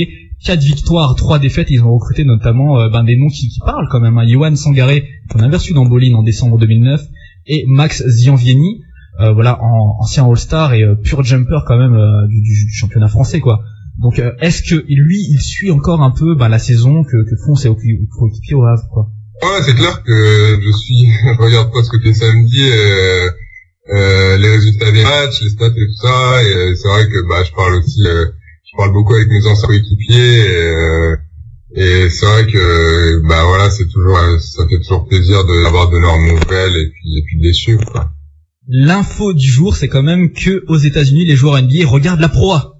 [0.44, 1.68] Quatre victoires, trois défaites.
[1.70, 4.18] Ils ont recruté notamment euh, ben, des noms qui, qui parlent quand même.
[4.18, 4.26] Hein.
[4.26, 7.00] Johan Sangaré, qu'on avait reçu dans Bolin en décembre 2009,
[7.46, 8.82] et Max Zianvieni,
[9.20, 13.08] euh, voilà, en, ancien All-Star et euh, pur jumper quand même euh, du, du- championnat
[13.08, 13.62] français, quoi.
[14.00, 17.36] Donc, euh, est-ce que lui, il suit encore un peu ben, la saison que, que
[17.46, 19.10] font ses coéquipiers au Havre, quoi?
[19.42, 22.62] Ouais, c'est clair que je suis, regarde pas ce que fait samedi,
[23.88, 27.52] les résultats des matchs, les stats et tout ça, et c'est vrai que bah je
[27.52, 28.00] parle aussi,
[28.72, 31.16] je parle beaucoup avec mes anciens coéquipiers, et, euh,
[31.74, 35.98] et c'est vrai que bah voilà, c'est toujours, ça fait toujours plaisir de- d'avoir de
[35.98, 37.84] leurs nouvelles et puis et puis chiffres.
[37.92, 38.10] Quoi.
[38.68, 42.71] L'info du jour, c'est quand même que aux États-Unis, les joueurs NBA regardent la proie.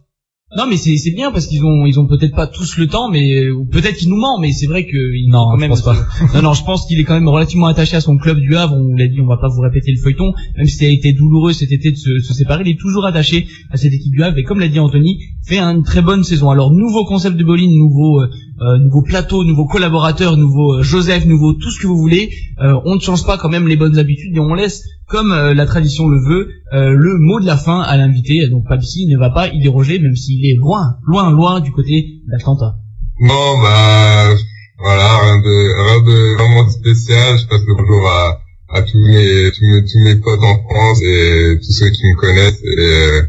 [0.57, 3.09] Non mais c'est c'est bien parce qu'ils ont ils ont peut-être pas tous le temps
[3.11, 4.97] mais ou peut-être qu'il nous ment mais c'est vrai que
[5.31, 5.97] Non, quand je pense pas.
[6.35, 8.75] non non je pense qu'il est quand même relativement attaché à son club du Havre.
[8.77, 10.35] On l'a dit on va pas vous répéter le feuilleton.
[10.59, 13.07] Même si ça a été douloureux cet été de se, se séparer il est toujours
[13.07, 14.37] attaché à cette équipe du Havre.
[14.37, 16.51] Et comme l'a dit Anthony fait une très bonne saison.
[16.51, 18.21] Alors nouveau concept de bowling nouveau
[18.63, 22.31] euh, euh, nouveau plateau nouveau collaborateur nouveau euh, Joseph nouveau tout ce que vous voulez
[22.61, 25.55] Euh, on ne change pas quand même les bonnes habitudes et on laisse comme euh,
[25.55, 29.19] la tradition le veut euh, le mot de la fin à l'invité donc Papsi ne
[29.19, 32.77] va pas y déroger même s'il est loin loin loin du côté d'Atlanta
[33.21, 34.35] Non, bah
[34.79, 35.57] voilà, rien de
[35.87, 37.39] rien de vraiment spécial.
[37.39, 38.41] Je passe le bonjour à
[38.75, 42.17] à tous mes tous mes tous mes potes en France et tous ceux qui me
[42.17, 43.23] connaissent et euh,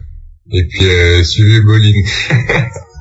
[0.52, 2.02] et puis suivez Bolin.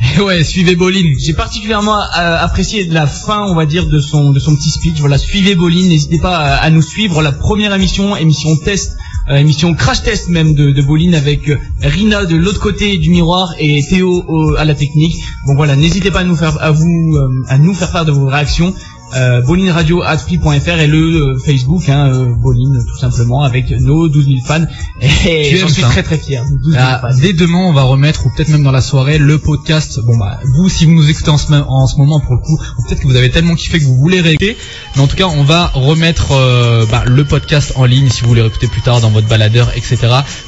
[0.24, 1.14] ouais, suivez Bolin.
[1.18, 4.98] J'ai particulièrement euh, apprécié la fin, on va dire, de son de son petit speech.
[5.00, 5.88] Voilà, suivez Bolin.
[5.88, 7.22] N'hésitez pas à, nous suivre.
[7.22, 8.96] La première émission, émission test,
[9.28, 13.10] euh, émission crash test même de, de Bolin avec euh, Rina de l'autre côté du
[13.10, 15.16] miroir et Théo à la technique.
[15.46, 18.26] Bon voilà, n'hésitez pas à nous faire à vous à nous faire part de vos
[18.26, 18.74] réactions.
[19.16, 20.98] Euh, bolinradio@free.fr et le
[21.34, 24.64] euh, Facebook hein, euh, Bolin tout simplement avec nos 12 000 fans
[25.00, 25.88] et j'en suis ça.
[25.88, 26.44] très très fier.
[26.62, 27.18] 12 000 Ah, fans.
[27.20, 29.98] dès demain, on va remettre, ou peut-être même dans la soirée, le podcast.
[30.06, 32.54] Bon bah, vous, si vous nous écoutez en ce, en ce moment, pour le coup,
[32.78, 34.56] ou peut-être que vous avez tellement kiffé que vous voulez réécouter,
[34.94, 38.28] mais en tout cas, on va remettre euh, bah, le podcast en ligne si vous
[38.28, 39.98] voulez réécouter plus tard dans votre baladeur, etc.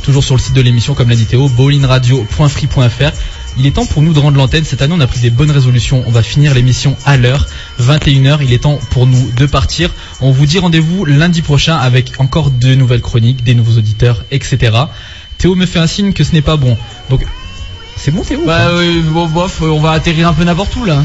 [0.02, 3.10] Toujours sur le site de l'émission, comme l'a dit Théo, bowlinradio.free.fr.
[3.58, 4.64] Il est temps pour nous de rendre l'antenne.
[4.64, 6.02] Cette année, on a pris des bonnes résolutions.
[6.06, 7.46] On va finir l'émission à l'heure,
[7.80, 8.38] 21h.
[8.42, 9.90] Il est temps pour nous de partir.
[10.20, 14.72] On vous dit rendez-vous lundi prochain avec encore de nouvelles chroniques, des nouveaux auditeurs, etc.
[15.38, 16.76] Théo me fait un signe que ce n'est pas bon.
[17.10, 17.26] Donc,
[17.96, 20.84] c'est bon Théo Bah euh, bon, bof, euh, on va atterrir un peu n'importe où
[20.84, 21.02] là.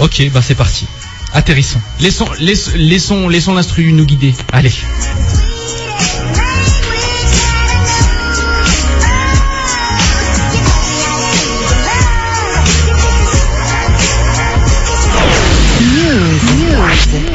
[0.00, 0.86] Ok, bah c'est parti.
[1.32, 1.80] Atterrissons.
[2.00, 4.34] Laissons, laissons, laissons, laissons l'instru nous guider.
[4.52, 4.72] Allez.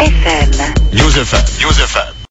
[0.01, 0.93] FM.
[0.93, 1.45] News FM.
[1.61, 2.10] News.